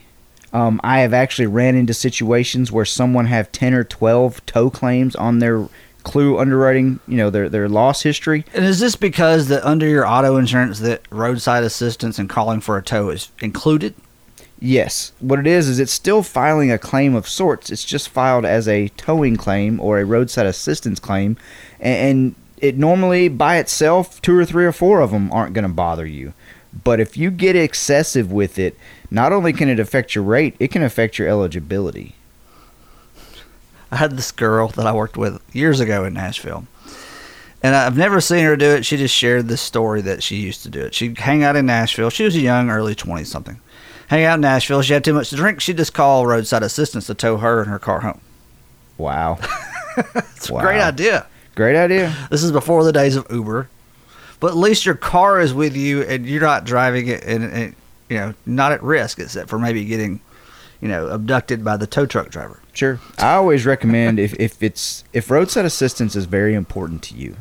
Um, 0.53 0.81
I 0.83 1.01
have 1.01 1.15
actually 1.15 1.47
ran 1.47 1.77
into 1.77 1.95
situations 1.95 2.73
where 2.73 2.85
someone 2.85 3.27
have 3.27 3.53
ten 3.53 3.73
or 3.75 3.85
twelve 3.85 4.45
tow 4.47 4.71
claims 4.71 5.15
on 5.15 5.39
their 5.39 5.69
clue 6.03 6.39
underwriting, 6.39 6.99
you 7.07 7.17
know, 7.17 7.31
their 7.31 7.49
their 7.49 7.69
loss 7.69 8.03
history. 8.03 8.45
And 8.55 8.65
is 8.65 8.81
this 8.81 8.97
because 8.97 9.49
that 9.49 9.65
under 9.65 9.87
your 9.87 10.07
auto 10.07 10.37
insurance 10.37 10.81
that 10.81 11.03
roadside 11.11 11.63
assistance 11.63 12.19
and 12.19 12.29
calling 12.29 12.61
for 12.61 12.77
a 12.77 12.83
tow 12.83 13.11
is 13.11 13.31
included? 13.41 13.95
Yes. 14.59 15.13
What 15.21 15.39
it 15.39 15.47
is 15.47 15.69
is 15.69 15.79
it's 15.79 15.93
still 15.93 16.23
filing 16.23 16.71
a 16.71 16.79
claim 16.79 17.15
of 17.15 17.29
sorts. 17.29 17.71
It's 17.71 17.85
just 17.85 18.09
filed 18.09 18.45
as 18.45 18.69
a 18.69 18.89
towing 18.89 19.37
claim 19.37 19.81
or 19.81 19.99
a 19.99 20.05
roadside 20.05 20.47
assistance 20.47 21.01
claim, 21.01 21.37
and 21.79 22.35
it 22.59 22.77
normally 22.77 23.29
by 23.29 23.57
itself 23.57 24.21
two 24.21 24.37
or 24.37 24.45
three 24.45 24.67
or 24.67 24.73
four 24.73 25.01
of 25.01 25.13
them 25.13 25.33
aren't 25.33 25.55
going 25.55 25.63
to 25.63 25.69
bother 25.69 26.07
you. 26.07 26.35
But 26.85 27.01
if 27.01 27.17
you 27.17 27.31
get 27.31 27.57
excessive 27.57 28.31
with 28.31 28.59
it, 28.59 28.77
not 29.11 29.33
only 29.33 29.53
can 29.53 29.69
it 29.69 29.81
affect 29.81 30.15
your 30.15 30.25
rate, 30.25 30.55
it 30.59 30.69
can 30.71 30.83
affect 30.83 31.19
your 31.19 31.29
eligibility. 31.29 32.15
I 33.93 33.97
had 33.97 34.17
this 34.17 34.31
girl 34.31 34.69
that 34.69 34.87
I 34.87 34.93
worked 34.93 35.17
with 35.17 35.43
years 35.55 35.81
ago 35.81 36.05
in 36.05 36.15
Nashville. 36.15 36.67
And 37.63 37.75
I've 37.75 37.97
never 37.97 38.21
seen 38.21 38.45
her 38.45 38.57
do 38.57 38.71
it. 38.71 38.87
She 38.87 38.97
just 38.97 39.15
shared 39.15 39.49
this 39.49 39.61
story 39.61 40.01
that 40.03 40.23
she 40.23 40.37
used 40.37 40.63
to 40.63 40.71
do 40.71 40.81
it. 40.81 40.95
She'd 40.95 41.19
hang 41.19 41.43
out 41.43 41.57
in 41.57 41.67
Nashville. 41.67 42.09
She 42.09 42.25
was 42.25 42.35
a 42.37 42.41
young, 42.41 42.71
early 42.71 42.95
20 42.95 43.25
something. 43.25 43.61
Hang 44.09 44.25
out 44.25 44.37
in 44.37 44.41
Nashville. 44.41 44.81
She 44.83 44.93
had 44.95 45.05
too 45.05 45.13
much 45.13 45.29
to 45.31 45.37
drink. 45.37 45.61
She'd 45.61 45.77
just 45.77 45.93
call 45.93 46.27
roadside 46.27 46.63
assistance 46.63 47.07
to 47.07 47.15
tow 47.15 47.37
her 47.39 47.61
and 47.61 47.71
her 47.71 47.79
car 47.79 48.01
home. 48.01 48.21
Wow. 48.97 49.39
It's 50.37 50.49
Wow. 50.49 50.61
a 50.61 50.63
great 50.63 50.81
idea. 50.81 51.27
Great 51.57 51.77
idea. 51.77 52.17
This 52.31 52.43
is 52.45 52.53
before 52.53 52.85
the 52.85 52.93
days 52.93 53.17
of 53.17 53.27
Uber. 53.31 53.69
But 54.39 54.53
at 54.53 54.57
least 54.57 54.87
your 54.87 54.95
car 54.95 55.41
is 55.41 55.53
with 55.53 55.77
you 55.77 56.03
and 56.03 56.25
you're 56.25 56.41
not 56.41 56.65
driving 56.65 57.09
it 57.09 57.23
and, 57.25 57.45
and 57.45 57.75
you 58.11 58.17
know, 58.17 58.35
not 58.45 58.73
at 58.73 58.83
risk 58.83 59.19
except 59.19 59.49
for 59.49 59.59
maybe 59.59 59.85
getting, 59.85 60.21
you 60.81 60.89
know, 60.89 61.07
abducted 61.07 61.65
by 61.65 61.77
the 61.77 61.87
tow 61.87 62.05
truck 62.05 62.29
driver. 62.29 62.61
Sure. 62.75 63.01
I 63.19 63.35
always 63.35 63.65
recommend 63.65 64.19
if, 64.19 64.35
if 64.35 64.63
it's 64.63 65.05
if 65.13 65.31
roadside 65.31 65.65
assistance 65.65 66.17
is 66.17 66.27
very 66.27 66.55
important 66.55 67.03
to 67.05 67.15
you, 67.15 67.37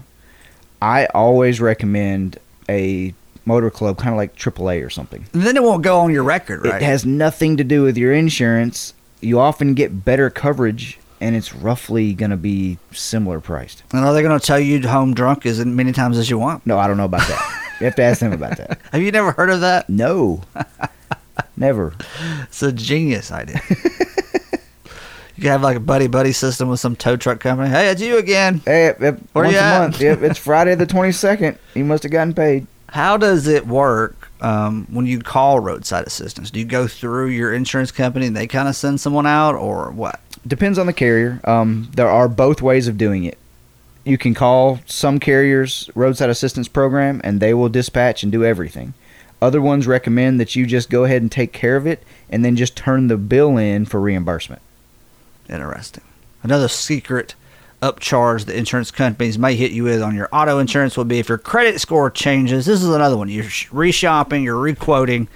I 0.82 1.08
always 1.08 1.60
recommend 1.60 2.38
a 2.69 3.13
motor 3.45 3.71
club 3.71 3.97
kind 3.97 4.12
of 4.12 4.17
like 4.17 4.36
AAA 4.36 4.86
or 4.86 4.89
something. 4.91 5.25
And 5.34 5.41
then 5.41 5.58
it 5.58 5.63
won't 5.63 5.82
go 5.82 5.99
on 5.99 6.13
your 6.13 6.23
record, 6.23 6.65
right? 6.65 6.82
It 6.82 6.86
has 6.86 7.05
nothing 7.05 7.58
to 7.58 7.63
do 7.63 7.82
with 7.82 7.97
your 7.97 8.13
insurance. 8.13 8.93
You 9.21 9.39
often 9.39 9.73
get 9.73 10.05
better 10.05 10.29
coverage 10.29 10.99
and 11.19 11.36
it's 11.36 11.53
roughly 11.53 12.13
going 12.13 12.32
to 12.32 12.38
be 12.38 12.77
similar 12.91 13.41
priced. 13.41 13.84
and 13.91 14.05
are 14.05 14.13
they 14.13 14.21
going 14.21 14.39
to 14.39 14.45
tell 14.45 14.60
you 14.60 14.88
home 14.88 15.13
drunk 15.13 15.45
as 15.45 15.65
many 15.65 15.91
times 15.91 16.17
as 16.17 16.29
you 16.29 16.38
want? 16.38 16.65
No, 16.65 16.77
I 16.77 16.88
don't 16.88 16.95
know 16.95 17.05
about 17.05 17.27
that. 17.27 17.65
you 17.79 17.85
have 17.85 17.95
to 17.95 18.03
ask 18.03 18.19
them 18.19 18.33
about 18.33 18.57
that. 18.57 18.79
Have 18.91 19.01
you 19.01 19.11
never 19.11 19.31
heard 19.31 19.49
of 19.49 19.61
that? 19.61 19.89
No. 19.89 20.41
Never. 21.57 21.93
It's 22.43 22.61
a 22.63 22.71
genius 22.71 23.31
idea. 23.31 23.61
you 23.69 25.41
can 25.43 25.45
have 25.51 25.61
like 25.61 25.77
a 25.77 25.81
buddy 25.81 26.07
buddy 26.07 26.31
system 26.31 26.69
with 26.69 26.79
some 26.79 26.95
tow 26.95 27.15
truck 27.17 27.39
company. 27.39 27.69
Hey, 27.69 27.89
it's 27.89 28.01
you 28.01 28.17
again. 28.17 28.61
Hey, 28.65 28.85
yep, 28.85 29.01
yep, 29.01 29.19
Where 29.33 29.45
once 29.45 29.53
you 29.53 29.59
a 29.59 29.63
at? 29.63 29.79
month. 29.79 30.01
Yep, 30.01 30.21
it's 30.23 30.39
Friday 30.39 30.75
the 30.75 30.85
22nd. 30.87 31.57
You 31.75 31.83
must 31.85 32.03
have 32.03 32.11
gotten 32.11 32.33
paid. 32.33 32.67
How 32.89 33.17
does 33.17 33.47
it 33.47 33.67
work 33.67 34.31
um, 34.41 34.87
when 34.89 35.05
you 35.05 35.19
call 35.19 35.59
roadside 35.59 36.07
assistance? 36.07 36.49
Do 36.49 36.59
you 36.59 36.65
go 36.65 36.87
through 36.87 37.27
your 37.27 37.53
insurance 37.53 37.91
company 37.91 38.27
and 38.27 38.35
they 38.35 38.47
kind 38.47 38.67
of 38.67 38.75
send 38.75 38.99
someone 38.99 39.27
out, 39.27 39.55
or 39.55 39.91
what? 39.91 40.19
Depends 40.47 40.77
on 40.79 40.87
the 40.87 40.93
carrier. 40.93 41.39
Um, 41.43 41.89
there 41.93 42.09
are 42.09 42.27
both 42.29 42.61
ways 42.61 42.87
of 42.87 42.97
doing 42.97 43.25
it. 43.25 43.37
You 44.03 44.17
can 44.17 44.33
call 44.33 44.79
some 44.85 45.19
carriers' 45.19 45.89
roadside 45.93 46.29
assistance 46.29 46.67
program, 46.67 47.21
and 47.23 47.39
they 47.39 47.53
will 47.53 47.69
dispatch 47.69 48.23
and 48.23 48.31
do 48.31 48.43
everything. 48.43 48.93
Other 49.41 49.62
ones 49.62 49.88
recommend 49.88 50.39
that 50.39 50.55
you 50.55 50.65
just 50.65 50.89
go 50.89 51.03
ahead 51.05 51.21
and 51.21 51.31
take 51.31 51.53
care 51.53 51.75
of 51.75 51.88
it, 51.88 52.03
and 52.29 52.43
then 52.43 52.55
just 52.55 52.75
turn 52.75 53.07
the 53.07 53.17
bill 53.17 53.57
in 53.57 53.85
for 53.85 53.99
reimbursement. 53.99 54.62
Interesting. 55.49 56.03
Another 56.43 56.67
secret 56.67 57.35
upcharge 57.81 58.45
the 58.45 58.57
insurance 58.57 58.91
companies 58.91 59.39
may 59.39 59.55
hit 59.55 59.71
you 59.71 59.83
with 59.83 60.01
on 60.01 60.15
your 60.15 60.27
auto 60.33 60.59
insurance 60.59 60.97
will 60.97 61.05
be 61.05 61.19
if 61.19 61.29
your 61.29 61.38
credit 61.38 61.79
score 61.79 62.09
changes. 62.09 62.65
This 62.65 62.81
is 62.81 62.89
another 62.89 63.17
one. 63.17 63.29
You're 63.29 63.45
reshopping, 63.45 64.43
you're 64.43 64.59
requoting. 64.59 65.27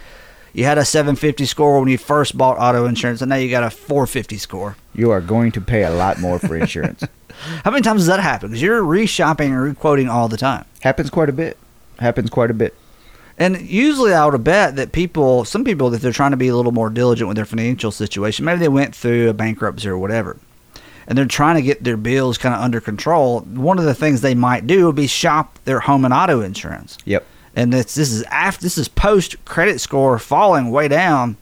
You 0.54 0.66
had 0.66 0.78
a 0.78 0.86
750 0.86 1.46
score 1.46 1.80
when 1.80 1.90
you 1.90 1.98
first 1.98 2.38
bought 2.38 2.58
auto 2.60 2.86
insurance, 2.86 3.22
and 3.22 3.30
now 3.30 3.38
you 3.38 3.50
got 3.50 3.64
a 3.64 3.72
450 3.72 4.38
score. 4.38 4.78
You 4.94 5.10
are 5.10 5.20
going 5.20 5.52
to 5.54 5.62
pay 5.62 5.84
a 5.84 5.90
lot 5.90 6.20
more 6.20 6.38
for 6.38 6.56
insurance. 6.56 7.04
How 7.64 7.72
many 7.72 7.82
times 7.82 8.02
does 8.02 8.08
that 8.08 8.20
happen? 8.20 8.50
Because 8.50 8.62
you're 8.62 8.84
reshopping 8.84 9.48
and 9.48 9.62
requoting 9.62 10.10
all 10.10 10.28
the 10.28 10.38
time. 10.38 10.66
Happens 10.82 11.10
quite 11.10 11.30
a 11.30 11.34
bit. 11.34 11.58
Happens 11.98 12.30
quite 12.30 12.52
a 12.52 12.54
bit. 12.54 12.76
And 13.40 13.62
usually, 13.62 14.14
I 14.14 14.28
would 14.28 14.44
bet 14.44 14.76
that 14.76 14.92
people, 14.92 15.44
some 15.44 15.64
people, 15.64 15.90
that 15.90 16.02
they're 16.02 16.12
trying 16.12 16.32
to 16.32 16.38
be 16.38 16.50
a 16.50 16.56
little 16.56 16.72
more 16.72 16.92
diligent 16.92 17.28
with 17.28 17.36
their 17.36 17.46
financial 17.46 17.90
situation, 17.90 18.46
maybe 18.46 18.60
they 18.60 18.68
went 18.68 18.96
through 18.96 19.30
a 19.30 19.34
bankruptcy 19.34 19.90
or 19.90 19.98
whatever, 19.98 20.38
and 21.08 21.18
they're 21.18 21.26
trying 21.26 21.56
to 21.56 21.64
get 21.64 21.84
their 21.84 21.98
bills 21.98 22.38
kind 22.38 22.54
of 22.54 22.62
under 22.62 22.80
control. 22.80 23.40
One 23.42 23.80
of 23.80 23.86
the 23.86 23.96
things 23.96 24.22
they 24.22 24.36
might 24.36 24.68
do 24.68 24.86
would 24.86 24.96
be 24.96 25.08
shop 25.08 25.58
their 25.66 25.80
home 25.80 26.06
and 26.06 26.14
auto 26.14 26.42
insurance. 26.42 27.00
Yep. 27.06 27.26
And 27.56 27.72
this 27.72 27.96
this 27.96 28.12
is 28.12 28.24
after 28.24 28.64
this 28.64 28.78
is 28.78 28.88
post 28.88 29.44
credit 29.46 29.80
score 29.80 30.18
falling 30.20 30.72
way 30.72 30.88
down. 30.88 31.38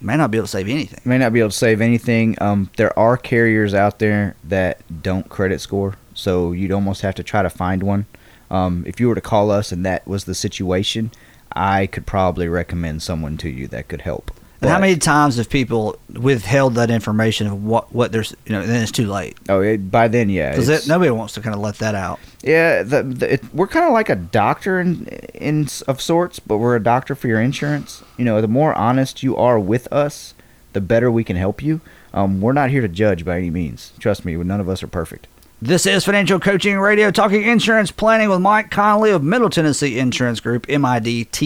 May 0.00 0.16
not 0.16 0.30
be 0.30 0.36
able 0.36 0.46
to 0.46 0.50
save 0.50 0.68
anything. 0.68 1.00
May 1.04 1.16
not 1.16 1.32
be 1.32 1.40
able 1.40 1.50
to 1.50 1.56
save 1.56 1.80
anything. 1.80 2.36
Um, 2.40 2.70
there 2.76 2.96
are 2.98 3.16
carriers 3.16 3.72
out 3.72 4.00
there 4.00 4.36
that 4.44 4.82
don't 5.02 5.30
credit 5.30 5.62
score, 5.62 5.96
so 6.12 6.52
you'd 6.52 6.72
almost 6.72 7.00
have 7.00 7.14
to 7.14 7.22
try 7.22 7.42
to 7.42 7.48
find 7.48 7.82
one. 7.82 8.04
Um, 8.50 8.84
if 8.86 9.00
you 9.00 9.08
were 9.08 9.14
to 9.14 9.22
call 9.22 9.50
us 9.50 9.72
and 9.72 9.86
that 9.86 10.06
was 10.06 10.24
the 10.24 10.34
situation, 10.34 11.10
I 11.52 11.86
could 11.86 12.04
probably 12.04 12.48
recommend 12.48 13.02
someone 13.02 13.38
to 13.38 13.48
you 13.48 13.66
that 13.68 13.88
could 13.88 14.02
help. 14.02 14.30
And 14.64 14.72
how 14.72 14.80
many 14.80 14.96
times 14.96 15.36
have 15.36 15.48
people 15.48 15.98
withheld 16.12 16.74
that 16.74 16.90
information 16.90 17.46
of 17.46 17.64
what 17.64 17.94
what 17.94 18.12
there's 18.12 18.34
you 18.46 18.52
know 18.52 18.66
then 18.66 18.82
it's 18.82 18.92
too 18.92 19.06
late 19.06 19.36
Oh, 19.48 19.60
it, 19.60 19.90
by 19.90 20.08
then, 20.08 20.28
yeah. 20.28 20.50
because 20.50 20.88
nobody 20.88 21.10
wants 21.10 21.34
to 21.34 21.40
kind 21.40 21.54
of 21.54 21.60
let 21.60 21.76
that 21.78 21.94
out. 21.94 22.18
Yeah, 22.42 22.82
the, 22.82 23.02
the, 23.02 23.34
it, 23.34 23.54
we're 23.54 23.66
kind 23.66 23.86
of 23.86 23.92
like 23.92 24.08
a 24.08 24.16
doctor 24.16 24.80
in, 24.80 25.06
in 25.34 25.68
of 25.86 26.00
sorts, 26.00 26.38
but 26.38 26.58
we're 26.58 26.76
a 26.76 26.82
doctor 26.82 27.14
for 27.14 27.28
your 27.28 27.40
insurance. 27.40 28.02
You 28.16 28.24
know, 28.24 28.40
the 28.40 28.48
more 28.48 28.74
honest 28.74 29.22
you 29.22 29.36
are 29.36 29.58
with 29.58 29.90
us, 29.92 30.34
the 30.72 30.80
better 30.80 31.10
we 31.10 31.24
can 31.24 31.36
help 31.36 31.62
you. 31.62 31.80
Um, 32.12 32.40
we're 32.40 32.52
not 32.52 32.70
here 32.70 32.80
to 32.80 32.88
judge 32.88 33.24
by 33.24 33.38
any 33.38 33.50
means. 33.50 33.92
Trust 33.98 34.24
me, 34.24 34.36
none 34.36 34.60
of 34.60 34.68
us 34.68 34.82
are 34.82 34.88
perfect. 34.88 35.26
This 35.64 35.86
is 35.86 36.04
Financial 36.04 36.38
Coaching 36.38 36.78
Radio, 36.78 37.10
talking 37.10 37.42
insurance 37.42 37.90
planning 37.90 38.28
with 38.28 38.42
Mike 38.42 38.70
Conley 38.70 39.10
of 39.12 39.22
Middle 39.22 39.48
Tennessee 39.48 39.98
Insurance 39.98 40.38
Group, 40.38 40.66
M-I-D-T-N-I-N-S 40.68 41.38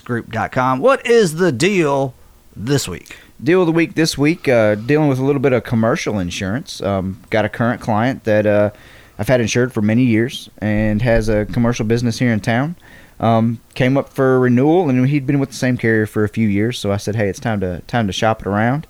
Group.com. 0.00 0.80
What 0.80 1.06
is 1.06 1.36
the 1.36 1.50
deal 1.52 2.12
this 2.54 2.86
week? 2.86 3.16
Deal 3.42 3.62
of 3.62 3.66
the 3.66 3.72
week 3.72 3.94
this 3.94 4.18
week, 4.18 4.46
uh, 4.46 4.74
dealing 4.74 5.08
with 5.08 5.18
a 5.18 5.24
little 5.24 5.40
bit 5.40 5.54
of 5.54 5.64
commercial 5.64 6.18
insurance. 6.18 6.82
Um, 6.82 7.22
got 7.30 7.46
a 7.46 7.48
current 7.48 7.80
client 7.80 8.24
that 8.24 8.44
uh, 8.44 8.72
I've 9.18 9.28
had 9.28 9.40
insured 9.40 9.72
for 9.72 9.80
many 9.80 10.02
years 10.04 10.50
and 10.58 11.00
has 11.00 11.30
a 11.30 11.46
commercial 11.46 11.86
business 11.86 12.18
here 12.18 12.30
in 12.30 12.40
town. 12.40 12.76
Um, 13.18 13.58
came 13.72 13.96
up 13.96 14.10
for 14.10 14.38
renewal, 14.38 14.90
and 14.90 15.08
he'd 15.08 15.26
been 15.26 15.38
with 15.38 15.48
the 15.48 15.56
same 15.56 15.78
carrier 15.78 16.04
for 16.04 16.24
a 16.24 16.28
few 16.28 16.46
years. 16.46 16.78
So 16.78 16.92
I 16.92 16.98
said, 16.98 17.16
"Hey, 17.16 17.30
it's 17.30 17.40
time 17.40 17.60
to 17.60 17.80
time 17.86 18.06
to 18.06 18.12
shop 18.12 18.42
it 18.42 18.46
around." 18.46 18.86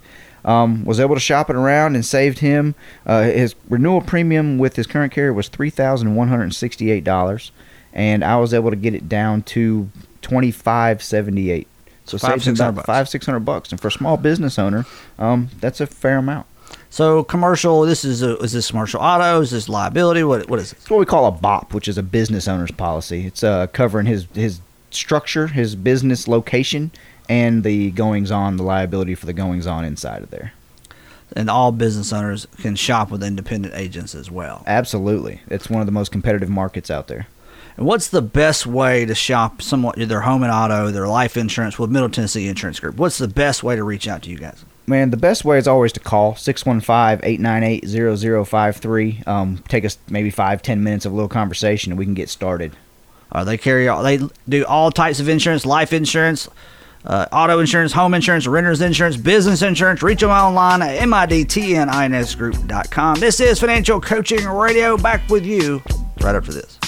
Um, 0.47 0.85
was 0.85 1.01
able 1.01 1.17
to 1.17 1.21
shop 1.21 1.51
it 1.51 1.57
around 1.57 1.97
and 1.97 2.05
saved 2.07 2.39
him. 2.39 2.77
Uh, 3.05 3.25
his 3.25 3.57
renewal 3.69 4.01
premium 4.01 4.59
with 4.59 4.77
his 4.77 4.87
current 4.87 5.13
carrier 5.13 5.33
was 5.33 5.49
three 5.49 5.71
thousand 5.71 6.15
one 6.15 6.29
hundred 6.29 6.55
sixty-eight 6.55 7.03
dollars, 7.03 7.51
and 7.93 8.23
I 8.25 8.37
was 8.37 8.55
able 8.55 8.71
to 8.71 8.77
get 8.77 8.95
it 8.95 9.09
down 9.09 9.43
to 9.43 9.91
twenty-five 10.23 11.03
seventy-eight. 11.03 11.67
So 12.05 12.17
Five, 12.17 12.31
saved 12.31 12.47
him 12.47 12.55
six 12.55 12.61
hundred 12.61 12.69
about 12.71 12.77
bucks. 12.77 12.87
five 12.87 13.09
six 13.09 13.27
hundred 13.27 13.41
bucks, 13.41 13.73
and 13.73 13.81
for 13.81 13.89
a 13.89 13.93
small 13.93 14.17
business 14.17 14.57
owner, 14.57 14.87
um, 15.19 15.49
that's 15.61 15.81
a 15.81 15.87
fair 15.87 16.19
amount. 16.19 16.47
So 16.91 17.25
commercial, 17.25 17.83
this 17.83 18.05
is 18.05 18.23
a, 18.23 18.37
is 18.39 18.53
this 18.53 18.71
commercial 18.71 19.01
auto? 19.01 19.41
Is 19.41 19.51
this 19.51 19.69
liability? 19.69 20.23
What 20.23 20.49
what 20.49 20.61
is 20.61 20.71
it? 20.73 20.79
It's 20.79 20.89
what 20.89 21.01
we 21.01 21.07
call 21.07 21.27
a 21.27 21.33
BOP, 21.33 21.75
which 21.75 21.89
is 21.89 21.99
a 21.99 22.05
business 22.05 22.47
owner's 22.47 22.71
policy. 22.71 23.27
It's 23.27 23.43
uh, 23.43 23.67
covering 23.67 24.07
his 24.07 24.29
his 24.33 24.61
structure, 24.93 25.49
his 25.49 25.75
business 25.75 26.29
location, 26.29 26.93
and 27.29 27.65
the 27.65 27.91
goings 27.91 28.31
on, 28.31 28.57
the 28.57 28.63
liability 28.63 29.15
for 29.15 29.27
the 29.27 29.33
goings 29.33 29.67
on 29.67 29.85
inside 29.85 30.23
of 30.23 30.31
there. 30.31 30.53
And 31.35 31.51
all 31.51 31.73
business 31.73 32.13
owners 32.13 32.47
can 32.59 32.77
shop 32.77 33.11
with 33.11 33.23
independent 33.23 33.75
agents 33.75 34.15
as 34.15 34.31
well. 34.31 34.63
Absolutely, 34.67 35.41
it's 35.49 35.69
one 35.69 35.81
of 35.81 35.87
the 35.87 35.93
most 35.93 36.13
competitive 36.13 36.49
markets 36.49 36.91
out 36.91 37.09
there. 37.09 37.27
And 37.77 37.85
what's 37.85 38.09
the 38.09 38.23
best 38.23 38.67
way 38.67 39.05
to 39.05 39.15
shop 39.15 39.61
somewhat 39.61 39.97
their 39.97 40.23
home 40.23 40.43
and 40.43 40.51
auto, 40.51 40.91
their 40.91 41.07
life 41.07 41.37
insurance 41.37 41.79
with 41.79 41.91
Middle 41.91 42.09
Tennessee 42.09 42.49
Insurance 42.49 42.81
Group? 42.81 42.97
What's 42.97 43.19
the 43.19 43.29
best 43.29 43.63
way 43.63 43.77
to 43.77 43.85
reach 43.85 44.09
out 44.09 44.23
to 44.23 44.31
you 44.31 44.39
guys? 44.39 44.65
Man, 44.87 45.11
the 45.11 45.19
best 45.19 45.45
way 45.45 45.59
is 45.59 45.69
always 45.69 45.93
to 45.95 46.01
call 46.01 46.35
615-898-0053. 46.35 49.27
Um, 49.27 49.63
take 49.69 49.85
us 49.85 49.99
maybe 50.09 50.31
five, 50.31 50.63
ten 50.63 50.83
minutes 50.83 51.05
of 51.05 51.13
a 51.13 51.15
little 51.15 51.29
conversation, 51.29 51.93
and 51.93 51.99
we 51.99 52.07
can 52.07 52.15
get 52.15 52.31
started. 52.31 52.75
Uh, 53.33 53.43
they 53.45 53.59
carry 53.59 53.89
all, 53.89 54.03
they 54.03 54.21
do 54.49 54.65
all 54.65 54.91
types 54.91 55.21
of 55.21 55.29
insurance, 55.29 55.67
life 55.67 55.93
insurance, 55.93 56.49
uh, 57.07 57.27
auto 57.33 57.61
insurance, 57.61 57.93
home 57.93 58.15
insurance, 58.15 58.47
renters 58.47 58.81
insurance, 58.81 59.17
business 59.17 59.63
insurance. 59.63 60.03
Reach 60.03 60.21
them 60.21 60.31
online 60.31 60.83
at 60.83 61.01
midtninsgroup.com. 61.01 63.21
This 63.21 63.41
is 63.41 63.61
Financial 63.61 64.01
Coaching 64.01 64.47
Radio. 64.47 64.97
Back 64.97 65.29
with 65.29 65.45
you 65.47 65.83
right 66.21 66.35
after 66.35 66.53
this. 66.53 66.79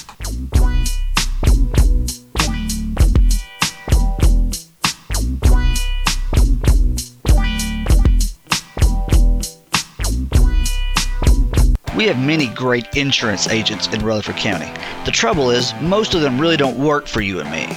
We 11.96 12.04
have 12.04 12.18
many 12.18 12.46
great 12.46 12.96
insurance 12.96 13.48
agents 13.48 13.88
in 13.88 14.04
Rutherford 14.04 14.36
County. 14.36 14.70
The 15.04 15.10
trouble 15.10 15.50
is, 15.50 15.74
most 15.80 16.14
of 16.14 16.20
them 16.20 16.40
really 16.40 16.56
don't 16.56 16.78
work 16.78 17.08
for 17.08 17.20
you 17.20 17.40
and 17.40 17.50
me. 17.50 17.76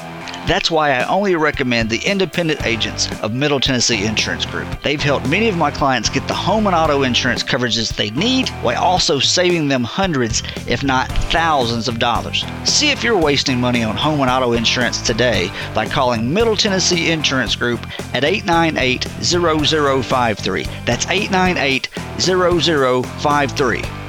That's 0.52 0.70
why 0.70 0.92
I 0.92 1.08
only 1.08 1.38
recommend 1.38 1.90
the 1.90 2.06
independent 2.06 2.66
agents 2.66 3.08
of 3.22 3.34
Middle 3.34 3.62
Tennessee 3.62 4.04
Insurance 4.04 4.46
Group. 4.46 4.68
They've 4.84 5.02
helped 5.02 5.30
many 5.30 5.48
of 5.48 5.56
my 5.56 5.72
clients 5.72 6.10
get 6.10 6.28
the 6.28 6.34
home 6.34 6.68
and 6.68 6.76
auto 6.76 7.04
insurance 7.04 7.42
coverages 7.42 7.96
they 7.96 8.10
need 8.10 8.50
while 8.62 8.84
also 8.84 9.20
saving 9.20 9.70
them 9.70 9.86
hundreds, 9.86 10.44
if 10.68 10.84
not 10.84 11.08
thousands 11.32 11.88
of 11.88 12.00
dollars. 12.00 12.44
See 12.66 12.90
if 12.90 13.02
you're 13.02 13.18
wasting 13.18 13.62
money 13.62 13.82
on 13.82 13.96
home 13.96 14.20
and 14.20 14.30
auto 14.30 14.52
insurance 14.52 15.00
today 15.00 15.50
by 15.74 15.88
calling 15.88 16.34
Middle 16.34 16.58
Tennessee 16.58 17.14
Insurance 17.14 17.56
Group 17.56 17.80
at 18.14 18.26
898 18.26 19.06
0053. 19.24 20.64
That's 20.86 21.08
898 21.08 21.88
0053. 22.20 24.01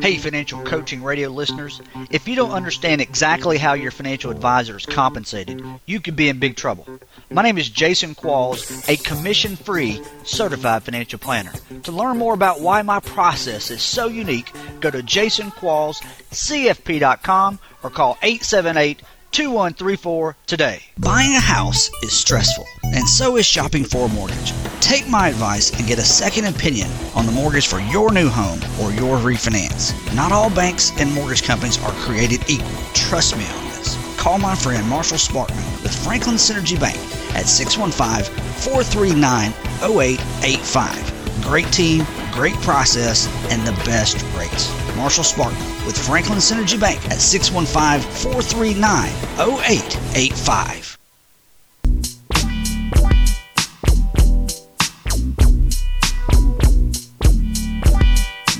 Hey, 0.00 0.16
financial 0.18 0.62
coaching 0.62 1.02
radio 1.02 1.28
listeners. 1.28 1.80
If 2.10 2.28
you 2.28 2.36
don't 2.36 2.52
understand 2.52 3.00
exactly 3.00 3.58
how 3.58 3.72
your 3.74 3.90
financial 3.90 4.30
advisor 4.30 4.76
is 4.76 4.86
compensated, 4.86 5.62
you 5.86 6.00
could 6.00 6.14
be 6.16 6.28
in 6.28 6.38
big 6.38 6.56
trouble. 6.56 6.86
My 7.30 7.42
name 7.42 7.58
is 7.58 7.68
Jason 7.68 8.14
Qualls, 8.14 8.88
a 8.88 8.96
commission 8.96 9.56
free 9.56 10.00
certified 10.24 10.82
financial 10.82 11.18
planner. 11.18 11.52
To 11.84 11.92
learn 11.92 12.18
more 12.18 12.34
about 12.34 12.60
why 12.60 12.82
my 12.82 13.00
process 13.00 13.70
is 13.70 13.82
so 13.82 14.08
unique, 14.08 14.52
go 14.80 14.90
to 14.90 15.02
jasonquallscfp.com 15.02 17.58
or 17.82 17.90
call 17.90 18.18
878 18.22 19.02
2134 19.32 20.36
today. 20.46 20.82
Buying 20.98 21.34
a 21.34 21.40
house 21.40 21.90
is 22.02 22.12
stressful, 22.12 22.66
and 22.84 23.08
so 23.08 23.36
is 23.36 23.46
shopping 23.46 23.84
for 23.84 24.06
a 24.06 24.08
mortgage. 24.08 24.52
Take 24.84 25.08
my 25.08 25.28
advice 25.28 25.72
and 25.72 25.88
get 25.88 25.98
a 25.98 26.02
second 26.02 26.44
opinion 26.44 26.90
on 27.14 27.24
the 27.24 27.32
mortgage 27.32 27.68
for 27.68 27.80
your 27.80 28.12
new 28.12 28.28
home 28.28 28.60
or 28.78 28.92
your 28.92 29.16
refinance. 29.16 29.94
Not 30.14 30.30
all 30.30 30.50
banks 30.50 30.92
and 31.00 31.10
mortgage 31.14 31.42
companies 31.42 31.82
are 31.82 31.92
created 31.92 32.44
equal. 32.50 32.68
Trust 32.92 33.34
me 33.34 33.46
on 33.46 33.64
this. 33.70 33.96
Call 34.18 34.36
my 34.38 34.54
friend 34.54 34.86
Marshall 34.86 35.16
Sparkman 35.16 35.82
with 35.82 36.04
Franklin 36.04 36.36
Synergy 36.36 36.78
Bank 36.78 36.98
at 37.34 37.46
615 37.46 38.30
439 38.60 39.52
0885. 39.80 41.42
Great 41.42 41.72
team, 41.72 42.04
great 42.30 42.54
process, 42.56 43.26
and 43.50 43.66
the 43.66 43.72
best 43.86 44.22
rates. 44.36 44.70
Marshall 44.96 45.24
Sparkman 45.24 45.86
with 45.86 45.96
Franklin 45.96 46.40
Synergy 46.40 46.78
Bank 46.78 47.02
at 47.06 47.20
615 47.22 48.02
439 48.20 49.08
0885. 49.40 50.93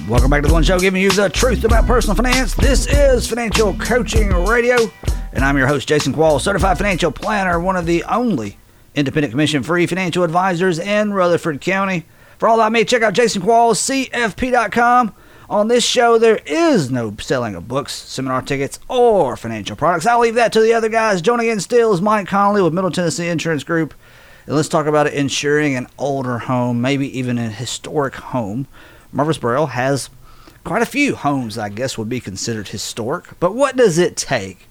Welcome 0.06 0.28
back 0.28 0.42
to 0.42 0.48
the 0.48 0.52
One 0.52 0.62
Show, 0.62 0.78
giving 0.78 1.00
you 1.00 1.10
the 1.10 1.30
truth 1.30 1.64
about 1.64 1.86
personal 1.86 2.14
finance. 2.14 2.52
This 2.52 2.86
is 2.86 3.26
Financial 3.26 3.72
Coaching 3.72 4.28
Radio, 4.28 4.76
and 5.32 5.42
I'm 5.42 5.56
your 5.56 5.66
host, 5.66 5.88
Jason 5.88 6.12
Quall, 6.12 6.38
certified 6.38 6.76
financial 6.76 7.10
planner, 7.10 7.58
one 7.58 7.76
of 7.76 7.86
the 7.86 8.04
only 8.04 8.58
independent 8.94 9.30
commission 9.30 9.62
free 9.62 9.86
financial 9.86 10.22
advisors 10.22 10.78
in 10.78 11.14
Rutherford 11.14 11.62
County. 11.62 12.04
For 12.36 12.50
all 12.50 12.58
that 12.58 12.70
me, 12.70 12.84
check 12.84 13.00
out 13.00 13.14
jasonquallscfp.com. 13.14 15.14
On 15.48 15.68
this 15.68 15.86
show, 15.86 16.18
there 16.18 16.40
is 16.44 16.90
no 16.90 17.16
selling 17.18 17.54
of 17.54 17.66
books, 17.66 17.94
seminar 17.94 18.42
tickets, 18.42 18.78
or 18.88 19.38
financial 19.38 19.74
products. 19.74 20.04
I'll 20.04 20.20
leave 20.20 20.34
that 20.34 20.52
to 20.52 20.60
the 20.60 20.74
other 20.74 20.90
guys. 20.90 21.22
Joining 21.22 21.48
in 21.48 21.60
still 21.60 21.94
is 21.94 22.02
Mike 22.02 22.28
Conley 22.28 22.60
with 22.60 22.74
Middle 22.74 22.90
Tennessee 22.90 23.28
Insurance 23.28 23.64
Group. 23.64 23.94
And 24.44 24.54
let's 24.54 24.68
talk 24.68 24.84
about 24.84 25.06
insuring 25.06 25.76
an 25.76 25.86
older 25.96 26.40
home, 26.40 26.82
maybe 26.82 27.18
even 27.18 27.38
a 27.38 27.48
historic 27.48 28.16
home. 28.16 28.68
Murfreesboro 29.14 29.66
has 29.66 30.10
quite 30.64 30.82
a 30.82 30.86
few 30.86 31.14
homes 31.14 31.56
I 31.56 31.68
guess 31.68 31.96
would 31.96 32.08
be 32.08 32.20
considered 32.20 32.68
historic. 32.68 33.38
But 33.40 33.54
what 33.54 33.76
does 33.76 33.96
it 33.96 34.16
take 34.16 34.66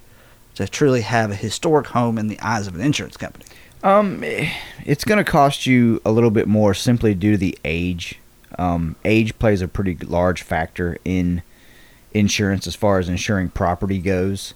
to 0.56 0.67
truly 0.67 1.01
have 1.01 1.32
a 1.32 1.36
historic 1.36 1.88
home 1.88 2.17
in 2.17 2.27
the 2.27 2.39
eyes 2.41 2.67
of 2.67 2.75
an 2.75 2.82
insurance 2.82 3.17
company? 3.17 3.45
Um, 3.82 4.23
eh, 4.23 4.51
it's 4.86 5.03
going 5.03 5.23
to 5.23 5.29
cost 5.29 5.65
you 5.65 6.01
a 6.06 6.12
little 6.12 6.32
bit 6.32 6.47
more 6.47 6.73
simply 6.73 7.13
due 7.13 7.32
to 7.32 7.38
the 7.38 7.58
age. 7.65 8.19
Um, 8.60 8.95
age 9.03 9.38
plays 9.39 9.62
a 9.62 9.67
pretty 9.67 9.97
large 10.06 10.43
factor 10.43 10.97
in 11.03 11.41
insurance 12.13 12.67
as 12.67 12.75
far 12.75 12.99
as 12.99 13.10
insuring 13.10 13.49
property 13.49 13.99
goes. 13.99 14.53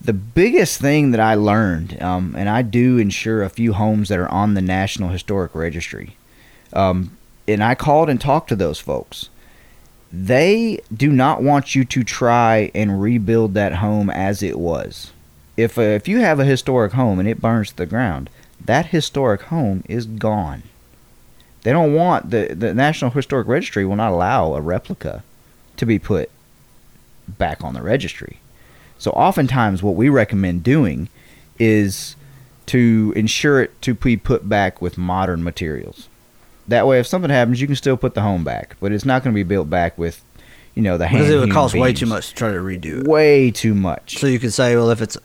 The 0.00 0.12
biggest 0.12 0.80
thing 0.80 1.12
that 1.12 1.20
I 1.20 1.34
learned, 1.34 2.02
um, 2.02 2.34
and 2.36 2.48
I 2.48 2.62
do 2.62 2.98
insure 2.98 3.42
a 3.42 3.48
few 3.48 3.72
homes 3.72 4.08
that 4.08 4.18
are 4.18 4.28
on 4.28 4.54
the 4.54 4.60
National 4.60 5.08
Historic 5.08 5.54
Registry, 5.54 6.16
um, 6.74 7.16
and 7.46 7.62
I 7.62 7.74
called 7.74 8.08
and 8.08 8.20
talked 8.20 8.48
to 8.48 8.56
those 8.56 8.78
folks. 8.78 9.28
They 10.12 10.80
do 10.94 11.10
not 11.10 11.42
want 11.42 11.74
you 11.74 11.84
to 11.84 12.04
try 12.04 12.70
and 12.74 13.02
rebuild 13.02 13.54
that 13.54 13.76
home 13.76 14.10
as 14.10 14.42
it 14.42 14.58
was. 14.58 15.12
If 15.56 15.78
uh, 15.78 15.82
if 15.82 16.08
you 16.08 16.20
have 16.20 16.40
a 16.40 16.44
historic 16.44 16.92
home 16.92 17.18
and 17.18 17.28
it 17.28 17.40
burns 17.40 17.70
to 17.70 17.76
the 17.76 17.86
ground, 17.86 18.30
that 18.64 18.86
historic 18.86 19.42
home 19.42 19.82
is 19.88 20.06
gone. 20.06 20.62
They 21.62 21.72
don't 21.72 21.94
want 21.94 22.30
the 22.30 22.54
the 22.54 22.74
National 22.74 23.10
Historic 23.10 23.48
Registry 23.48 23.84
will 23.84 23.96
not 23.96 24.12
allow 24.12 24.54
a 24.54 24.60
replica 24.60 25.24
to 25.76 25.86
be 25.86 25.98
put 25.98 26.30
back 27.26 27.64
on 27.64 27.74
the 27.74 27.82
registry. 27.82 28.38
So 28.98 29.10
oftentimes 29.12 29.82
what 29.82 29.96
we 29.96 30.08
recommend 30.08 30.62
doing 30.62 31.08
is 31.58 32.16
to 32.66 33.12
insure 33.16 33.62
it 33.62 33.82
to 33.82 33.94
be 33.94 34.16
put 34.16 34.48
back 34.48 34.80
with 34.80 34.96
modern 34.96 35.42
materials. 35.42 36.08
That 36.68 36.86
way 36.86 36.98
if 36.98 37.06
something 37.06 37.30
happens 37.30 37.60
you 37.60 37.66
can 37.66 37.76
still 37.76 37.96
put 37.96 38.14
the 38.14 38.22
home 38.22 38.44
back, 38.44 38.76
but 38.80 38.92
it's 38.92 39.04
not 39.04 39.22
going 39.22 39.32
to 39.32 39.34
be 39.34 39.42
built 39.42 39.68
back 39.68 39.98
with 39.98 40.24
you 40.74 40.82
know 40.82 40.98
the 40.98 41.06
hand 41.06 41.24
Because 41.24 41.34
it 41.34 41.38
would 41.38 41.52
cost 41.52 41.74
way 41.74 41.92
too 41.92 42.06
much 42.06 42.28
to 42.30 42.34
try 42.34 42.50
to 42.50 42.58
redo 42.58 43.00
it. 43.00 43.06
Way 43.06 43.50
too 43.50 43.74
much. 43.74 44.18
So 44.18 44.26
you 44.26 44.38
could 44.38 44.52
say, 44.52 44.74
well, 44.74 44.90
if 44.90 45.00
it's, 45.00 45.16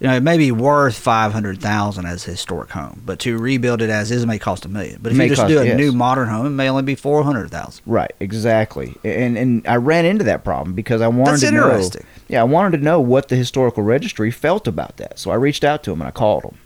you 0.00 0.06
know, 0.06 0.14
it 0.14 0.22
may 0.22 0.38
be 0.38 0.50
worth 0.50 0.96
five 0.96 1.32
hundred 1.32 1.60
thousand 1.60 2.06
as 2.06 2.26
a 2.26 2.30
historic 2.30 2.70
home, 2.70 3.02
but 3.04 3.18
to 3.20 3.36
rebuild 3.36 3.82
it 3.82 3.90
as 3.90 4.10
is 4.10 4.22
it 4.22 4.26
may 4.26 4.38
cost 4.38 4.64
a 4.64 4.68
million. 4.68 5.00
But 5.02 5.12
if 5.12 5.18
you 5.18 5.28
just 5.28 5.40
cost- 5.42 5.50
do 5.50 5.60
a 5.60 5.64
yes. 5.64 5.76
new 5.76 5.92
modern 5.92 6.28
home, 6.28 6.46
it 6.46 6.50
may 6.50 6.70
only 6.70 6.82
be 6.82 6.94
four 6.94 7.22
hundred 7.22 7.50
thousand. 7.50 7.82
Right, 7.86 8.12
exactly. 8.20 8.94
And 9.04 9.36
and 9.36 9.66
I 9.66 9.76
ran 9.76 10.04
into 10.04 10.24
that 10.24 10.42
problem 10.44 10.74
because 10.74 11.00
I 11.00 11.08
wanted 11.08 11.32
That's 11.32 11.40
to 11.42 11.48
interesting. 11.48 12.02
know. 12.02 12.22
Yeah, 12.28 12.40
I 12.40 12.44
wanted 12.44 12.78
to 12.78 12.84
know 12.84 13.00
what 13.00 13.28
the 13.28 13.36
historical 13.36 13.82
registry 13.82 14.30
felt 14.30 14.66
about 14.66 14.96
that. 14.96 15.18
So 15.18 15.30
I 15.30 15.34
reached 15.34 15.64
out 15.64 15.82
to 15.84 15.90
them 15.90 16.00
and 16.00 16.08
I 16.08 16.12
called 16.12 16.44
them. 16.44 16.58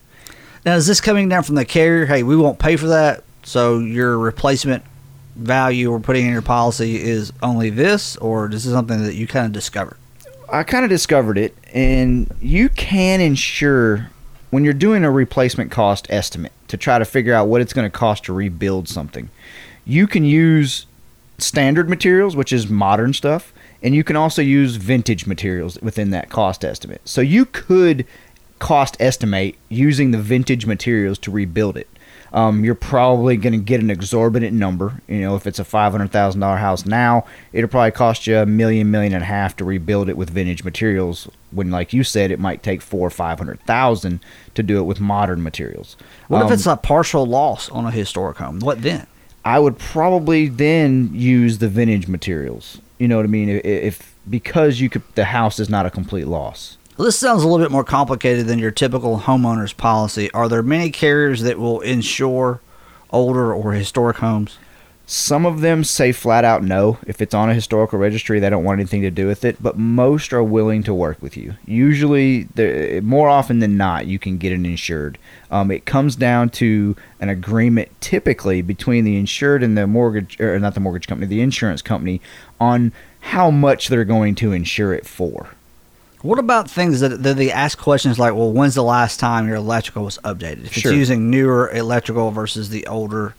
Now, 0.64 0.76
is 0.76 0.86
this 0.86 1.00
coming 1.00 1.28
down 1.28 1.42
from 1.42 1.54
the 1.54 1.64
carrier? 1.64 2.06
Hey, 2.06 2.22
we 2.22 2.36
won't 2.36 2.58
pay 2.58 2.76
for 2.76 2.88
that, 2.88 3.24
so 3.48 3.78
your 3.78 4.18
replacement 4.18 4.84
value 5.34 5.90
we're 5.90 6.00
putting 6.00 6.26
in 6.26 6.32
your 6.32 6.42
policy 6.42 7.00
is 7.00 7.32
only 7.42 7.70
this, 7.70 8.14
or 8.18 8.46
this 8.48 8.66
is 8.66 8.72
something 8.72 9.02
that 9.04 9.14
you 9.14 9.26
kind 9.26 9.46
of 9.46 9.52
discovered? 9.52 9.96
I 10.52 10.64
kind 10.64 10.84
of 10.84 10.90
discovered 10.90 11.38
it, 11.38 11.56
and 11.72 12.30
you 12.42 12.68
can 12.68 13.22
insure 13.22 14.10
when 14.50 14.64
you're 14.64 14.74
doing 14.74 15.02
a 15.02 15.10
replacement 15.10 15.70
cost 15.70 16.06
estimate 16.10 16.52
to 16.68 16.76
try 16.76 16.98
to 16.98 17.06
figure 17.06 17.32
out 17.32 17.48
what 17.48 17.62
it's 17.62 17.72
going 17.72 17.90
to 17.90 17.98
cost 17.98 18.24
to 18.24 18.34
rebuild 18.34 18.86
something. 18.86 19.30
You 19.86 20.06
can 20.06 20.24
use 20.24 20.84
standard 21.38 21.88
materials, 21.88 22.36
which 22.36 22.52
is 22.52 22.68
modern 22.68 23.14
stuff, 23.14 23.54
and 23.82 23.94
you 23.94 24.04
can 24.04 24.16
also 24.16 24.42
use 24.42 24.76
vintage 24.76 25.26
materials 25.26 25.80
within 25.80 26.10
that 26.10 26.28
cost 26.28 26.66
estimate. 26.66 27.00
So 27.06 27.22
you 27.22 27.46
could 27.46 28.04
cost 28.58 28.96
estimate 29.00 29.56
using 29.70 30.10
the 30.10 30.18
vintage 30.18 30.66
materials 30.66 31.18
to 31.20 31.30
rebuild 31.30 31.78
it. 31.78 31.88
Um, 32.32 32.64
you're 32.64 32.74
probably 32.74 33.36
going 33.36 33.54
to 33.54 33.58
get 33.58 33.80
an 33.80 33.90
exorbitant 33.90 34.52
number. 34.52 35.00
You 35.08 35.20
know, 35.20 35.36
if 35.36 35.46
it's 35.46 35.58
a 35.58 35.64
five 35.64 35.92
hundred 35.92 36.10
thousand 36.10 36.40
dollar 36.40 36.58
house 36.58 36.84
now, 36.84 37.24
it'll 37.52 37.70
probably 37.70 37.90
cost 37.92 38.26
you 38.26 38.36
a 38.38 38.46
million, 38.46 38.90
million 38.90 39.14
and 39.14 39.22
a 39.22 39.26
half 39.26 39.56
to 39.56 39.64
rebuild 39.64 40.08
it 40.08 40.16
with 40.16 40.30
vintage 40.30 40.64
materials. 40.64 41.28
When, 41.50 41.70
like 41.70 41.92
you 41.92 42.04
said, 42.04 42.30
it 42.30 42.38
might 42.38 42.62
take 42.62 42.82
four 42.82 43.06
or 43.06 43.10
five 43.10 43.38
hundred 43.38 43.60
thousand 43.62 44.20
to 44.54 44.62
do 44.62 44.78
it 44.78 44.82
with 44.82 45.00
modern 45.00 45.42
materials. 45.42 45.96
What 46.28 46.42
Um, 46.42 46.46
if 46.48 46.52
it's 46.52 46.66
a 46.66 46.76
partial 46.76 47.24
loss 47.26 47.70
on 47.70 47.86
a 47.86 47.90
historic 47.90 48.38
home? 48.38 48.60
What 48.60 48.82
then? 48.82 49.06
I 49.44 49.58
would 49.58 49.78
probably 49.78 50.48
then 50.48 51.10
use 51.14 51.58
the 51.58 51.68
vintage 51.68 52.08
materials. 52.08 52.78
You 52.98 53.08
know 53.08 53.16
what 53.16 53.24
I 53.24 53.28
mean? 53.28 53.48
If, 53.48 53.64
if 53.64 54.14
because 54.28 54.80
you 54.80 54.90
could, 54.90 55.02
the 55.14 55.26
house 55.26 55.58
is 55.58 55.70
not 55.70 55.86
a 55.86 55.90
complete 55.90 56.26
loss. 56.26 56.76
Well, 56.98 57.04
this 57.04 57.16
sounds 57.16 57.44
a 57.44 57.46
little 57.46 57.64
bit 57.64 57.70
more 57.70 57.84
complicated 57.84 58.48
than 58.48 58.58
your 58.58 58.72
typical 58.72 59.20
homeowner's 59.20 59.72
policy. 59.72 60.32
Are 60.32 60.48
there 60.48 60.64
many 60.64 60.90
carriers 60.90 61.42
that 61.42 61.56
will 61.56 61.78
insure 61.80 62.60
older 63.10 63.54
or 63.54 63.70
historic 63.70 64.16
homes? 64.16 64.58
Some 65.06 65.46
of 65.46 65.60
them 65.60 65.84
say 65.84 66.10
flat 66.10 66.44
out 66.44 66.64
no. 66.64 66.98
If 67.06 67.22
it's 67.22 67.34
on 67.34 67.50
a 67.50 67.54
historical 67.54 68.00
registry, 68.00 68.40
they 68.40 68.50
don't 68.50 68.64
want 68.64 68.80
anything 68.80 69.02
to 69.02 69.12
do 69.12 69.28
with 69.28 69.44
it. 69.44 69.62
But 69.62 69.78
most 69.78 70.32
are 70.32 70.42
willing 70.42 70.82
to 70.82 70.92
work 70.92 71.22
with 71.22 71.36
you. 71.36 71.54
Usually, 71.66 72.48
more 73.00 73.28
often 73.28 73.60
than 73.60 73.76
not, 73.76 74.08
you 74.08 74.18
can 74.18 74.36
get 74.36 74.50
it 74.50 74.66
insured. 74.66 75.18
Um, 75.52 75.70
it 75.70 75.86
comes 75.86 76.16
down 76.16 76.48
to 76.50 76.96
an 77.20 77.28
agreement, 77.28 77.92
typically 78.00 78.60
between 78.60 79.04
the 79.04 79.16
insured 79.16 79.62
and 79.62 79.78
the 79.78 79.86
mortgage, 79.86 80.40
or 80.40 80.58
not 80.58 80.74
the 80.74 80.80
mortgage 80.80 81.06
company, 81.06 81.28
the 81.28 81.42
insurance 81.42 81.80
company, 81.80 82.20
on 82.60 82.92
how 83.20 83.52
much 83.52 83.86
they're 83.86 84.04
going 84.04 84.34
to 84.34 84.50
insure 84.50 84.92
it 84.92 85.06
for. 85.06 85.50
What 86.22 86.38
about 86.38 86.68
things 86.70 87.00
that, 87.00 87.22
that 87.22 87.36
they 87.36 87.50
ask 87.52 87.78
questions 87.78 88.18
like, 88.18 88.34
well, 88.34 88.50
when's 88.52 88.74
the 88.74 88.82
last 88.82 89.20
time 89.20 89.46
your 89.46 89.56
electrical 89.56 90.04
was 90.04 90.18
updated? 90.24 90.64
If 90.66 90.72
Sure. 90.74 90.90
it's 90.92 90.98
using 90.98 91.30
newer 91.30 91.70
electrical 91.70 92.30
versus 92.32 92.70
the 92.70 92.86
older. 92.86 93.34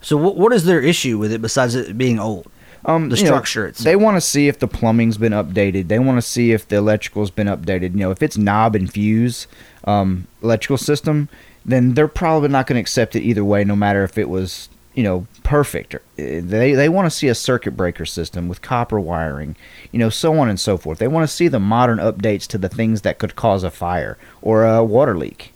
So, 0.00 0.16
what, 0.16 0.36
what 0.36 0.52
is 0.52 0.64
their 0.64 0.80
issue 0.80 1.18
with 1.18 1.32
it 1.32 1.42
besides 1.42 1.74
it 1.74 1.98
being 1.98 2.18
old? 2.18 2.46
Um, 2.84 3.08
The 3.08 3.16
you 3.16 3.24
know, 3.24 3.30
structure 3.30 3.66
itself. 3.66 3.84
They 3.84 3.96
want 3.96 4.16
to 4.16 4.20
see 4.20 4.48
if 4.48 4.58
the 4.58 4.68
plumbing's 4.68 5.18
been 5.18 5.32
updated. 5.32 5.88
They 5.88 5.98
want 5.98 6.18
to 6.18 6.22
see 6.22 6.52
if 6.52 6.66
the 6.68 6.76
electrical's 6.76 7.30
been 7.30 7.48
updated. 7.48 7.92
You 7.92 7.98
know, 7.98 8.10
if 8.12 8.22
it's 8.22 8.38
knob 8.38 8.76
and 8.76 8.90
fuse 8.90 9.46
um, 9.84 10.26
electrical 10.42 10.78
system, 10.78 11.28
then 11.64 11.94
they're 11.94 12.06
probably 12.08 12.48
not 12.48 12.66
going 12.66 12.76
to 12.76 12.80
accept 12.80 13.16
it 13.16 13.22
either 13.22 13.44
way, 13.44 13.64
no 13.64 13.74
matter 13.74 14.04
if 14.04 14.16
it 14.16 14.28
was 14.28 14.68
you 14.96 15.04
know 15.04 15.26
perfect. 15.44 15.94
Uh, 15.94 15.98
They 16.16 16.72
they 16.74 16.88
want 16.88 17.06
to 17.06 17.16
see 17.16 17.28
a 17.28 17.34
circuit 17.34 17.76
breaker 17.76 18.04
system 18.04 18.48
with 18.48 18.62
copper 18.62 18.98
wiring, 18.98 19.54
you 19.92 20.00
know, 20.00 20.10
so 20.10 20.36
on 20.38 20.48
and 20.48 20.58
so 20.58 20.76
forth. 20.76 20.98
They 20.98 21.06
want 21.06 21.28
to 21.28 21.34
see 21.34 21.46
the 21.46 21.60
modern 21.60 21.98
updates 21.98 22.48
to 22.48 22.58
the 22.58 22.68
things 22.68 23.02
that 23.02 23.18
could 23.18 23.36
cause 23.36 23.62
a 23.62 23.70
fire 23.70 24.18
or 24.42 24.64
a 24.64 24.82
water 24.82 25.16
leak. 25.16 25.52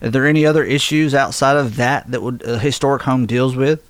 Are 0.00 0.10
there 0.10 0.26
any 0.26 0.46
other 0.46 0.62
issues 0.62 1.14
outside 1.14 1.56
of 1.56 1.74
that 1.76 2.08
that 2.10 2.22
would 2.22 2.42
a 2.44 2.58
historic 2.60 3.02
home 3.02 3.26
deals 3.26 3.56
with? 3.56 3.82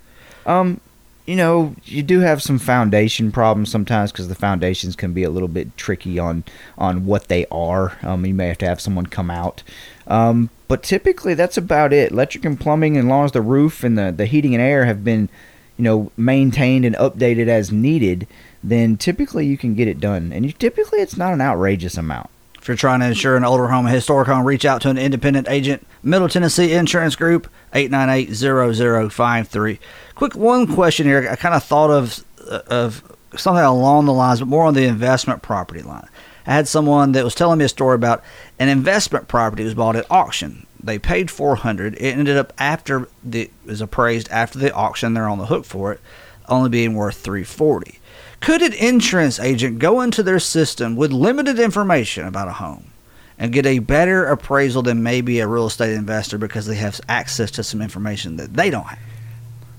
Um, 0.47 0.81
you 1.27 1.37
know, 1.37 1.75
you 1.85 2.03
do 2.03 2.21
have 2.21 2.43
some 2.43 2.59
foundation 2.59 3.31
problems 3.31 3.71
sometimes 3.71 4.11
because 4.11 4.29
the 4.29 4.35
foundations 4.35 4.97
can 4.97 5.13
be 5.13 5.25
a 5.25 5.31
little 5.31 5.49
bit 5.49 5.77
tricky 5.77 6.19
on 6.19 6.45
on 6.79 7.05
what 7.05 7.29
they 7.29 7.45
are. 7.51 7.99
Um, 8.03 8.25
you 8.25 8.33
may 8.33 8.49
have 8.49 8.59
to 8.59 8.67
have 8.67 8.81
someone 8.81 9.07
come 9.07 9.31
out. 9.31 9.63
Um, 10.07 10.49
but 10.69 10.83
typically 10.83 11.35
that's 11.35 11.57
about 11.57 11.93
it. 11.93 12.13
Electric 12.13 12.45
and 12.45 12.61
plumbing, 12.61 12.97
as 12.97 13.05
long 13.05 13.25
as 13.25 13.33
the 13.33 13.43
roof 13.43 13.83
and 13.83 13.99
the, 13.99 14.13
the 14.13 14.27
heating 14.27 14.55
and 14.55 14.63
air 14.63 14.85
have 14.85 15.03
been, 15.03 15.29
you 15.77 15.85
know, 15.85 16.13
maintained 16.17 16.85
and 16.85 16.95
updated 16.97 17.49
as 17.49 17.73
needed, 17.73 18.29
then 18.63 18.97
typically 18.97 19.47
you 19.47 19.57
can 19.57 19.75
get 19.75 19.89
it 19.89 19.99
done. 19.99 20.33
And 20.33 20.45
you, 20.45 20.53
typically 20.53 21.01
it's 21.01 21.17
not 21.17 21.33
an 21.33 21.41
outrageous 21.41 21.97
amount. 21.97 22.31
If 22.61 22.69
you're 22.69 22.77
trying 22.77 23.01
to 23.01 23.07
insure 23.07 23.37
an 23.37 23.45
older 23.45 23.67
home, 23.69 23.87
a 23.87 23.91
historic 23.91 24.29
home, 24.29 24.45
reach 24.45 24.67
out 24.67 24.83
to 24.83 24.91
an 24.91 24.99
independent 24.99 25.49
agent. 25.49 25.87
Middle 26.03 26.29
Tennessee 26.29 26.75
Insurance 26.75 27.17
Group, 27.17 27.51
898-0053. 27.73 29.79
Quick 30.15 30.35
one 30.35 30.75
question 30.75 31.07
here. 31.07 31.27
I 31.31 31.37
kind 31.37 31.55
of 31.55 31.65
thought 31.65 31.91
of 31.91 32.23
uh, 32.49 32.61
of 32.69 33.03
something 33.37 33.65
along 33.65 34.07
the 34.07 34.13
lines, 34.13 34.41
but 34.41 34.49
more 34.49 34.67
on 34.67 34.75
the 34.75 34.85
investment 34.85 35.43
property 35.43 35.83
line. 35.83 36.09
I 36.49 36.55
had 36.55 36.67
someone 36.67 37.13
that 37.13 37.23
was 37.25 37.35
telling 37.35 37.59
me 37.59 37.67
a 37.67 37.69
story 37.69 37.95
about 37.95 38.25
an 38.59 38.69
investment 38.71 39.29
property 39.29 39.63
was 39.65 39.75
bought 39.75 39.95
at 39.97 40.11
auction. 40.11 40.67
They 40.83 40.99
paid 40.99 41.31
400. 41.31 41.95
It 41.95 42.01
ended 42.17 42.37
up 42.39 42.53
after 42.59 43.07
the 43.23 43.43
it 43.43 43.51
was 43.67 43.81
appraised 43.83 44.29
after 44.31 44.59
the 44.59 44.73
auction. 44.73 45.13
They're 45.15 45.29
on 45.29 45.39
the 45.39 45.47
hook 45.47 45.65
for 45.67 45.93
it, 45.93 46.01
only 46.49 46.71
being 46.71 46.95
worth 46.95 47.19
340. 47.19 47.99
Could 48.41 48.63
an 48.63 48.73
insurance 48.73 49.39
agent 49.39 49.79
go 49.79 50.01
into 50.01 50.23
their 50.23 50.39
system 50.41 50.97
with 50.97 51.13
limited 51.13 51.59
information 51.59 52.25
about 52.27 52.49
a 52.49 52.53
home 52.53 52.93
and 53.39 53.53
get 53.53 53.67
a 53.67 53.81
better 53.81 54.25
appraisal 54.25 54.81
than 54.83 55.03
maybe 55.03 55.41
a 55.41 55.47
real 55.47 55.67
estate 55.67 55.93
investor 55.95 56.39
because 56.39 56.67
they 56.67 56.77
have 56.77 57.01
access 57.09 57.51
to 57.53 57.63
some 57.63 57.83
information 57.83 58.37
that 58.37 58.55
they 58.55 58.71
don't 58.71 58.85
have? 58.87 58.99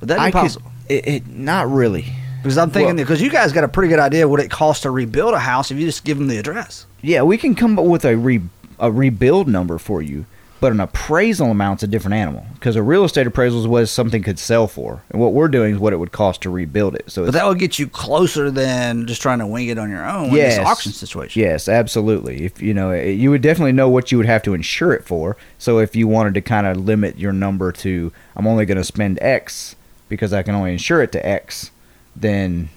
Would 0.02 0.10
that 0.10 0.18
be 0.18 0.22
I 0.22 0.32
could- 0.32 0.38
possible? 0.42 0.72
it, 0.88 1.08
it 1.08 1.28
not 1.28 1.68
really. 1.72 2.06
Because 2.42 2.58
I'm 2.58 2.70
thinking 2.70 2.96
Well- 2.96 3.06
because 3.06 3.22
you 3.22 3.30
guys 3.30 3.52
got 3.52 3.64
a 3.64 3.68
pretty 3.68 3.90
good 3.90 4.00
idea 4.00 4.28
what 4.28 4.40
it 4.40 4.50
costs 4.50 4.84
to 4.84 4.92
rebuild 4.92 5.34
a 5.34 5.40
house 5.40 5.72
if 5.72 5.78
you 5.78 5.86
just 5.86 6.04
give 6.04 6.18
them 6.18 6.28
the 6.28 6.38
address. 6.38 6.86
Yeah, 7.02 7.22
we 7.24 7.38
can 7.38 7.56
come 7.56 7.78
up 7.78 7.86
with 7.86 8.06
a 8.06 8.16
re, 8.16 8.42
a 8.80 8.92
rebuild 8.92 9.48
number 9.48 9.78
for 9.78 10.02
you, 10.02 10.26
but 10.62 10.72
an 10.72 10.80
appraisal 10.82 11.52
amount's 11.52 11.84
a 11.84 11.88
different 11.88 12.16
animal 12.16 12.46
because 12.56 12.76
a 12.76 12.84
real 12.84 13.06
estate 13.06 13.26
appraisal 13.28 13.60
is 13.62 13.68
what 13.68 13.86
something 13.88 14.22
could 14.24 14.38
sell 14.38 14.68
for, 14.68 15.02
and 15.10 15.22
what 15.22 15.32
we're 15.34 15.48
doing 15.48 15.74
is 15.76 15.80
what 15.80 15.94
it 15.94 15.98
would 15.98 16.12
cost 16.12 16.42
to 16.42 16.50
rebuild 16.50 16.96
it. 16.96 17.10
So 17.10 17.26
But 17.26 17.34
that 17.34 17.46
would 17.46 17.60
get 17.60 17.80
you 17.80 17.88
closer 17.88 18.52
than 18.52 19.06
just 19.06 19.22
trying 19.22 19.40
to 19.40 19.48
wing 19.48 19.68
it 19.68 19.78
on 19.78 19.90
your 19.90 20.06
own 20.10 20.32
yes, 20.34 20.58
in 20.58 20.64
this 20.64 20.70
auction 20.70 20.92
situation. 20.92 21.42
Yes, 21.42 21.70
absolutely. 21.70 22.44
If 22.46 22.62
you 22.62 22.74
know, 22.74 22.92
you 22.94 23.32
would 23.32 23.42
definitely 23.42 23.72
know 23.74 23.88
what 23.90 24.12
you 24.12 24.18
would 24.18 24.28
have 24.28 24.44
to 24.44 24.54
insure 24.54 24.92
it 24.94 25.06
for. 25.06 25.38
So 25.58 25.80
if 25.80 25.96
you 25.96 26.08
wanted 26.08 26.34
to 26.34 26.42
kind 26.42 26.68
of 26.68 26.78
limit 26.78 27.18
your 27.18 27.32
number 27.34 27.72
to, 27.74 28.12
I'm 28.36 28.48
only 28.48 28.66
going 28.66 28.78
to 28.78 28.84
spend 28.84 29.18
X 29.22 29.76
because 30.10 30.34
I 30.34 30.44
can 30.44 30.56
only 30.56 30.74
insure 30.74 31.02
it 31.02 31.12
to 31.14 31.26
X, 31.26 31.72
then 32.16 32.70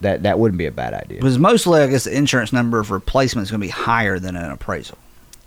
that 0.00 0.22
that 0.22 0.38
wouldn't 0.38 0.58
be 0.58 0.66
a 0.66 0.70
bad 0.70 0.94
idea. 0.94 1.18
Because 1.18 1.38
mostly, 1.38 1.80
I 1.80 1.86
guess, 1.88 2.04
the 2.04 2.16
insurance 2.16 2.52
number 2.52 2.78
of 2.78 2.90
replacement 2.90 3.46
is 3.46 3.50
going 3.50 3.60
to 3.60 3.66
be 3.66 3.70
higher 3.70 4.18
than 4.18 4.36
an 4.36 4.50
appraisal. 4.50 4.98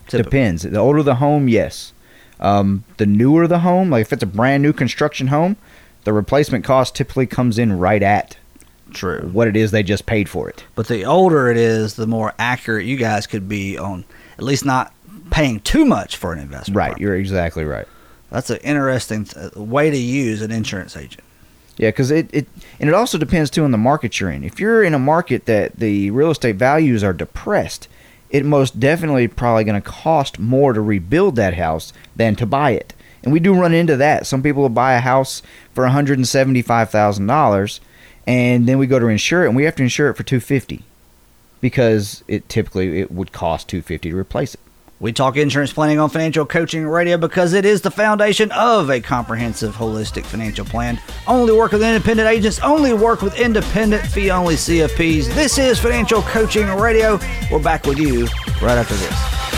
Typical. 0.08 0.30
Depends. 0.30 0.64
The 0.64 0.78
older 0.78 1.04
the 1.04 1.16
home, 1.16 1.48
yes. 1.48 1.94
Um, 2.40 2.84
the 2.98 3.06
newer 3.06 3.48
the 3.48 3.60
home, 3.60 3.92
like 3.92 4.02
if 4.02 4.14
it's 4.14 4.24
a 4.24 4.28
brand 4.28 4.64
new 4.64 4.74
construction 4.74 5.28
home, 5.28 5.58
the 6.04 6.14
replacement 6.14 6.66
cost 6.66 6.96
typically 6.96 7.28
comes 7.28 7.60
in 7.60 7.78
right 7.78 8.02
at 8.02 8.38
True. 8.92 9.30
what 9.32 9.48
it 9.48 9.56
is 9.56 9.72
they 9.72 9.84
just 9.84 10.06
paid 10.06 10.28
for 10.28 10.50
it. 10.50 10.66
But 10.76 10.88
the 10.88 11.06
older 11.06 11.50
it 11.50 11.58
is, 11.58 11.96
the 11.96 12.08
more 12.08 12.34
accurate 12.40 12.86
you 12.86 12.98
guys 12.98 13.28
could 13.28 13.48
be 13.48 13.78
on 13.78 14.06
at 14.38 14.44
least 14.44 14.66
not 14.66 14.94
paying 15.30 15.60
too 15.62 15.86
much 15.86 16.18
for 16.18 16.34
an 16.34 16.40
investment. 16.40 16.76
Right. 16.76 16.86
property. 16.88 17.04
You're 17.04 17.16
exactly 17.16 17.64
right. 17.64 17.88
That's 18.32 18.50
an 18.50 18.58
interesting 18.58 19.26
th- 19.26 19.54
way 19.54 19.90
to 19.92 19.98
use 19.98 20.42
an 20.42 20.52
insurance 20.52 20.98
agent. 20.98 21.24
Yeah, 21.78 21.90
because 21.90 22.12
it, 22.12 22.30
it 22.34 22.48
and 22.82 22.90
it 22.90 22.94
also 22.94 23.18
depends 23.18 23.50
too 23.50 23.64
on 23.64 23.72
the 23.72 23.78
market 23.78 24.20
you're 24.20 24.30
in. 24.30 24.44
If 24.44 24.60
you're 24.60 24.84
in 24.84 24.94
a 24.94 25.00
market 25.00 25.46
that 25.46 25.78
the 25.78 26.12
real 26.12 26.32
estate 26.32 26.58
values 26.58 27.02
are 27.02 27.14
depressed, 27.14 27.88
it 28.30 28.44
most 28.44 28.80
definitely 28.80 29.30
probably 29.30 29.64
going 29.64 29.82
to 29.82 29.90
cost 29.90 30.40
more 30.40 30.74
to 30.74 30.82
rebuild 30.82 31.38
that 31.38 31.54
house 31.54 31.94
than 32.16 32.36
to 32.36 32.46
buy 32.46 32.72
it. 32.72 32.94
And 33.24 33.32
we 33.32 33.40
do 33.40 33.54
run 33.54 33.74
into 33.74 33.96
that. 33.98 34.26
Some 34.26 34.42
people 34.42 34.64
will 34.64 34.70
buy 34.70 34.94
a 34.94 35.00
house 35.00 35.42
for 35.74 35.84
one 35.84 35.94
hundred 35.94 36.18
and 38.26 38.68
then 38.68 38.78
we 38.80 38.88
go 38.88 39.00
to 39.00 39.08
insure 39.08 39.44
it, 39.44 39.48
and 39.48 39.56
we 39.56 39.66
have 39.66 39.76
to 39.76 39.84
insure 39.84 40.10
it 40.10 40.16
for 40.16 40.24
two 40.24 40.40
fifty, 40.40 40.82
because 41.60 42.24
it 42.28 42.50
typically 42.50 43.00
it 43.00 43.12
would 43.12 43.32
cost 43.32 43.68
two 43.68 43.82
fifty 43.84 44.10
to 44.10 44.18
replace 44.18 44.56
it. 44.56 44.60
We 45.02 45.12
talk 45.12 45.36
insurance 45.36 45.74
planning 45.74 45.98
on 45.98 46.12
Financial 46.12 46.46
Coaching 46.46 46.88
Radio 46.88 47.18
because 47.18 47.54
it 47.54 47.66
is 47.66 47.82
the 47.82 47.90
foundation 47.90 48.52
of 48.52 48.92
a 48.92 49.02
comprehensive, 49.02 49.74
holistic 49.74 50.24
financial 50.24 50.64
plan. 50.64 51.02
Only 51.26 51.54
work 51.54 51.72
with 51.72 51.82
independent 51.82 52.30
agents, 52.30 52.60
only 52.60 52.94
work 52.94 53.24
with 53.24 53.40
independent 53.40 54.04
fee 54.04 54.30
only 54.30 54.54
CFPs. 54.54 55.34
This 55.34 55.58
is 55.58 55.80
Financial 55.80 56.22
Coaching 56.22 56.68
Radio. 56.68 57.20
We're 57.52 57.64
back 57.64 57.88
with 57.88 57.98
you 57.98 58.28
right 58.62 58.78
after 58.78 58.94
this. 58.94 59.51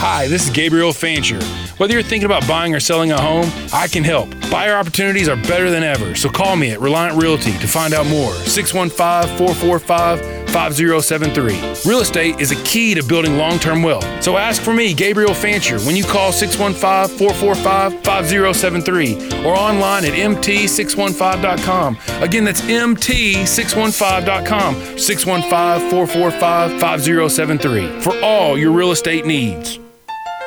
Hi, 0.00 0.28
this 0.28 0.44
is 0.44 0.50
Gabriel 0.50 0.92
Fancher. 0.92 1.42
Whether 1.78 1.94
you're 1.94 2.04
thinking 2.04 2.26
about 2.26 2.46
buying 2.46 2.72
or 2.72 2.78
selling 2.78 3.10
a 3.10 3.20
home, 3.20 3.50
I 3.72 3.88
can 3.88 4.04
help. 4.04 4.30
Buyer 4.48 4.76
opportunities 4.76 5.28
are 5.28 5.34
better 5.34 5.70
than 5.70 5.82
ever, 5.82 6.14
so 6.14 6.28
call 6.28 6.54
me 6.54 6.70
at 6.70 6.80
Reliant 6.80 7.20
Realty 7.20 7.58
to 7.58 7.66
find 7.66 7.92
out 7.92 8.06
more. 8.06 8.32
615 8.32 9.36
445 9.36 10.20
5073. 10.50 11.74
Real 11.84 11.98
estate 11.98 12.38
is 12.40 12.52
a 12.52 12.62
key 12.62 12.94
to 12.94 13.02
building 13.02 13.38
long 13.38 13.58
term 13.58 13.82
wealth, 13.82 14.06
so 14.22 14.36
ask 14.36 14.62
for 14.62 14.72
me, 14.72 14.94
Gabriel 14.94 15.34
Fancher, 15.34 15.80
when 15.80 15.96
you 15.96 16.04
call 16.04 16.30
615 16.30 17.18
445 17.18 17.94
5073 18.04 19.44
or 19.44 19.56
online 19.56 20.04
at 20.04 20.12
mt615.com. 20.12 21.98
Again, 22.22 22.44
that's 22.44 22.60
mt615.com, 22.60 24.74
615 24.96 25.90
445 25.90 26.80
5073 26.80 28.00
for 28.00 28.14
all 28.22 28.56
your 28.56 28.70
real 28.70 28.92
estate 28.92 29.26
needs. 29.26 29.80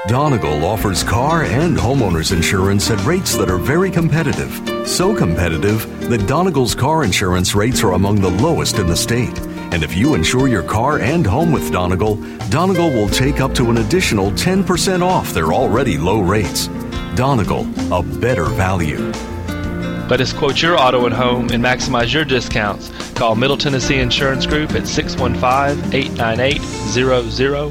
Donegal 0.07 0.65
offers 0.65 1.03
car 1.03 1.43
and 1.43 1.77
homeowners 1.77 2.31
insurance 2.31 2.89
at 2.89 3.05
rates 3.05 3.37
that 3.37 3.51
are 3.51 3.59
very 3.59 3.91
competitive. 3.91 4.51
So 4.87 5.15
competitive 5.15 5.87
that 6.09 6.27
Donegal's 6.27 6.73
car 6.73 7.03
insurance 7.03 7.53
rates 7.53 7.83
are 7.83 7.91
among 7.91 8.19
the 8.19 8.31
lowest 8.31 8.79
in 8.79 8.87
the 8.87 8.95
state. 8.95 9.39
And 9.71 9.83
if 9.83 9.95
you 9.95 10.15
insure 10.15 10.47
your 10.47 10.63
car 10.63 10.97
and 10.97 11.23
home 11.23 11.51
with 11.51 11.71
Donegal, 11.71 12.15
Donegal 12.49 12.89
will 12.89 13.09
take 13.09 13.41
up 13.41 13.53
to 13.53 13.69
an 13.69 13.77
additional 13.77 14.31
10% 14.31 15.03
off 15.03 15.33
their 15.33 15.53
already 15.53 15.99
low 15.99 16.21
rates. 16.21 16.65
Donegal, 17.15 17.67
a 17.93 18.01
better 18.01 18.45
value. 18.45 19.11
Let 20.09 20.19
us 20.19 20.33
quote 20.33 20.63
your 20.63 20.79
auto 20.79 21.05
and 21.05 21.13
home 21.13 21.49
and 21.51 21.63
maximize 21.63 22.11
your 22.11 22.25
discounts. 22.25 22.89
Call 23.13 23.35
Middle 23.35 23.55
Tennessee 23.55 23.99
Insurance 23.99 24.47
Group 24.47 24.71
at 24.71 24.87
615 24.87 25.93
898 25.93 26.59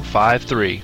0053. 0.01 0.83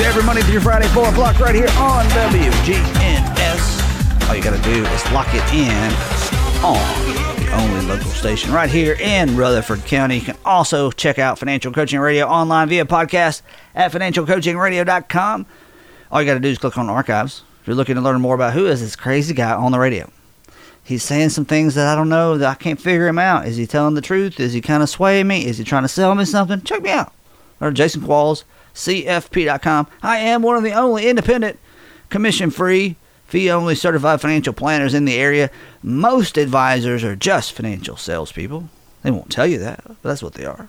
you 0.00 0.06
every 0.06 0.22
Monday 0.22 0.42
through 0.42 0.60
Friday, 0.60 0.88
4 0.88 1.08
o'clock, 1.08 1.38
right 1.40 1.54
here 1.54 1.68
on 1.76 2.04
WGNS. 2.06 3.60
All 4.28 4.34
you 4.34 4.42
got 4.42 4.56
to 4.56 4.62
do 4.62 4.84
is 4.84 5.12
lock 5.12 5.26
it 5.30 5.42
in 5.52 5.92
on 6.64 6.78
the 7.36 7.50
only 7.52 7.86
local 7.86 8.10
station 8.10 8.52
right 8.52 8.70
here 8.70 8.94
in 8.94 9.36
Rutherford 9.36 9.84
County. 9.84 10.16
You 10.16 10.22
can 10.22 10.36
also 10.44 10.90
check 10.90 11.18
out 11.18 11.38
Financial 11.38 11.72
Coaching 11.72 12.00
Radio 12.00 12.26
online 12.26 12.68
via 12.68 12.86
podcast 12.86 13.42
at 13.74 13.92
financialcoachingradio.com. 13.92 15.46
All 16.10 16.22
you 16.22 16.26
got 16.26 16.34
to 16.34 16.40
do 16.40 16.48
is 16.48 16.58
click 16.58 16.78
on 16.78 16.88
archives. 16.88 17.42
If 17.60 17.66
you're 17.66 17.76
looking 17.76 17.96
to 17.96 18.00
learn 18.00 18.20
more 18.22 18.34
about 18.34 18.54
who 18.54 18.66
is 18.66 18.80
this 18.80 18.96
crazy 18.96 19.34
guy 19.34 19.52
on 19.52 19.70
the 19.70 19.78
radio, 19.78 20.10
he's 20.82 21.02
saying 21.02 21.28
some 21.30 21.44
things 21.44 21.74
that 21.74 21.86
I 21.86 21.94
don't 21.94 22.08
know 22.08 22.38
that 22.38 22.48
I 22.48 22.54
can't 22.54 22.80
figure 22.80 23.06
him 23.06 23.18
out. 23.18 23.46
Is 23.46 23.56
he 23.56 23.66
telling 23.66 23.96
the 23.96 24.00
truth? 24.00 24.40
Is 24.40 24.54
he 24.54 24.62
kind 24.62 24.82
of 24.82 24.88
swaying 24.88 25.26
me? 25.26 25.44
Is 25.44 25.58
he 25.58 25.64
trying 25.64 25.82
to 25.82 25.88
sell 25.88 26.14
me 26.14 26.24
something? 26.24 26.62
Check 26.62 26.82
me 26.82 26.90
out. 26.90 27.12
Or 27.60 27.70
Jason 27.70 28.00
Qualls, 28.00 28.44
CFP.com. 28.74 29.86
I 30.02 30.18
am 30.18 30.42
one 30.42 30.56
of 30.56 30.62
the 30.62 30.72
only 30.72 31.08
independent, 31.08 31.58
commission 32.08 32.50
free, 32.50 32.96
fee 33.26 33.50
only 33.50 33.74
certified 33.74 34.20
financial 34.20 34.52
planners 34.52 34.94
in 34.94 35.04
the 35.04 35.16
area. 35.16 35.50
Most 35.82 36.36
advisors 36.36 37.04
are 37.04 37.16
just 37.16 37.52
financial 37.52 37.96
salespeople. 37.96 38.68
They 39.02 39.10
won't 39.10 39.30
tell 39.30 39.46
you 39.46 39.58
that, 39.58 39.82
but 39.84 40.02
that's 40.02 40.22
what 40.22 40.34
they 40.34 40.44
are. 40.44 40.68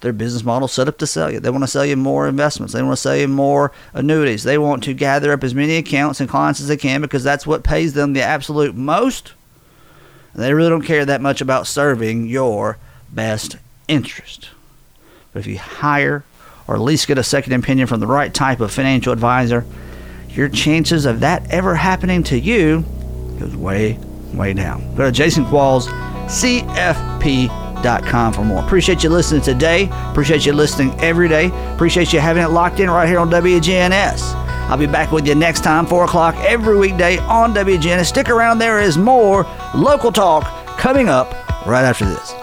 Their 0.00 0.14
business 0.14 0.42
model 0.42 0.66
set 0.66 0.88
up 0.88 0.96
to 0.98 1.06
sell 1.06 1.30
you. 1.30 1.40
They 1.40 1.50
want 1.50 1.62
to 1.62 1.68
sell 1.68 1.84
you 1.84 1.96
more 1.96 2.26
investments. 2.26 2.72
They 2.72 2.82
want 2.82 2.94
to 2.94 3.02
sell 3.02 3.16
you 3.16 3.28
more 3.28 3.70
annuities. 3.92 4.44
They 4.44 4.56
want 4.56 4.82
to 4.84 4.94
gather 4.94 5.30
up 5.30 5.44
as 5.44 5.54
many 5.54 5.76
accounts 5.76 6.20
and 6.20 6.28
clients 6.28 6.60
as 6.60 6.68
they 6.68 6.78
can 6.78 7.02
because 7.02 7.22
that's 7.22 7.46
what 7.46 7.64
pays 7.64 7.92
them 7.92 8.14
the 8.14 8.22
absolute 8.22 8.74
most. 8.74 9.34
And 10.32 10.42
they 10.42 10.54
really 10.54 10.70
don't 10.70 10.82
care 10.82 11.04
that 11.04 11.20
much 11.20 11.42
about 11.42 11.66
serving 11.66 12.28
your 12.28 12.78
best 13.10 13.56
interest. 13.88 14.48
But 15.32 15.40
if 15.40 15.46
you 15.46 15.58
hire 15.58 16.24
or 16.70 16.76
at 16.76 16.82
least 16.82 17.08
get 17.08 17.18
a 17.18 17.24
second 17.24 17.52
opinion 17.52 17.88
from 17.88 17.98
the 17.98 18.06
right 18.06 18.32
type 18.32 18.60
of 18.60 18.70
financial 18.70 19.12
advisor, 19.12 19.66
your 20.28 20.48
chances 20.48 21.04
of 21.04 21.18
that 21.18 21.50
ever 21.50 21.74
happening 21.74 22.22
to 22.22 22.38
you 22.38 22.84
goes 23.40 23.56
way, 23.56 23.98
way 24.32 24.52
down. 24.52 24.94
Go 24.94 25.04
to 25.06 25.10
Jason 25.10 25.44
Qualls, 25.46 25.88
CFP.com 26.28 27.52
for 28.32 28.44
more. 28.44 28.62
Appreciate 28.62 29.02
you 29.02 29.10
listening 29.10 29.42
today. 29.42 29.88
Appreciate 30.12 30.46
you 30.46 30.52
listening 30.52 30.94
every 31.00 31.28
day. 31.28 31.50
Appreciate 31.74 32.12
you 32.12 32.20
having 32.20 32.44
it 32.44 32.50
locked 32.50 32.78
in 32.78 32.88
right 32.88 33.08
here 33.08 33.18
on 33.18 33.28
WGNS. 33.30 34.34
I'll 34.70 34.78
be 34.78 34.86
back 34.86 35.10
with 35.10 35.26
you 35.26 35.34
next 35.34 35.64
time, 35.64 35.86
4 35.86 36.04
o'clock 36.04 36.36
every 36.36 36.78
weekday 36.78 37.18
on 37.18 37.52
WGNS. 37.52 38.06
Stick 38.06 38.28
around, 38.28 38.60
there 38.60 38.78
is 38.78 38.96
more 38.96 39.44
local 39.74 40.12
talk 40.12 40.44
coming 40.78 41.08
up 41.08 41.32
right 41.66 41.82
after 41.82 42.04
this. 42.04 42.39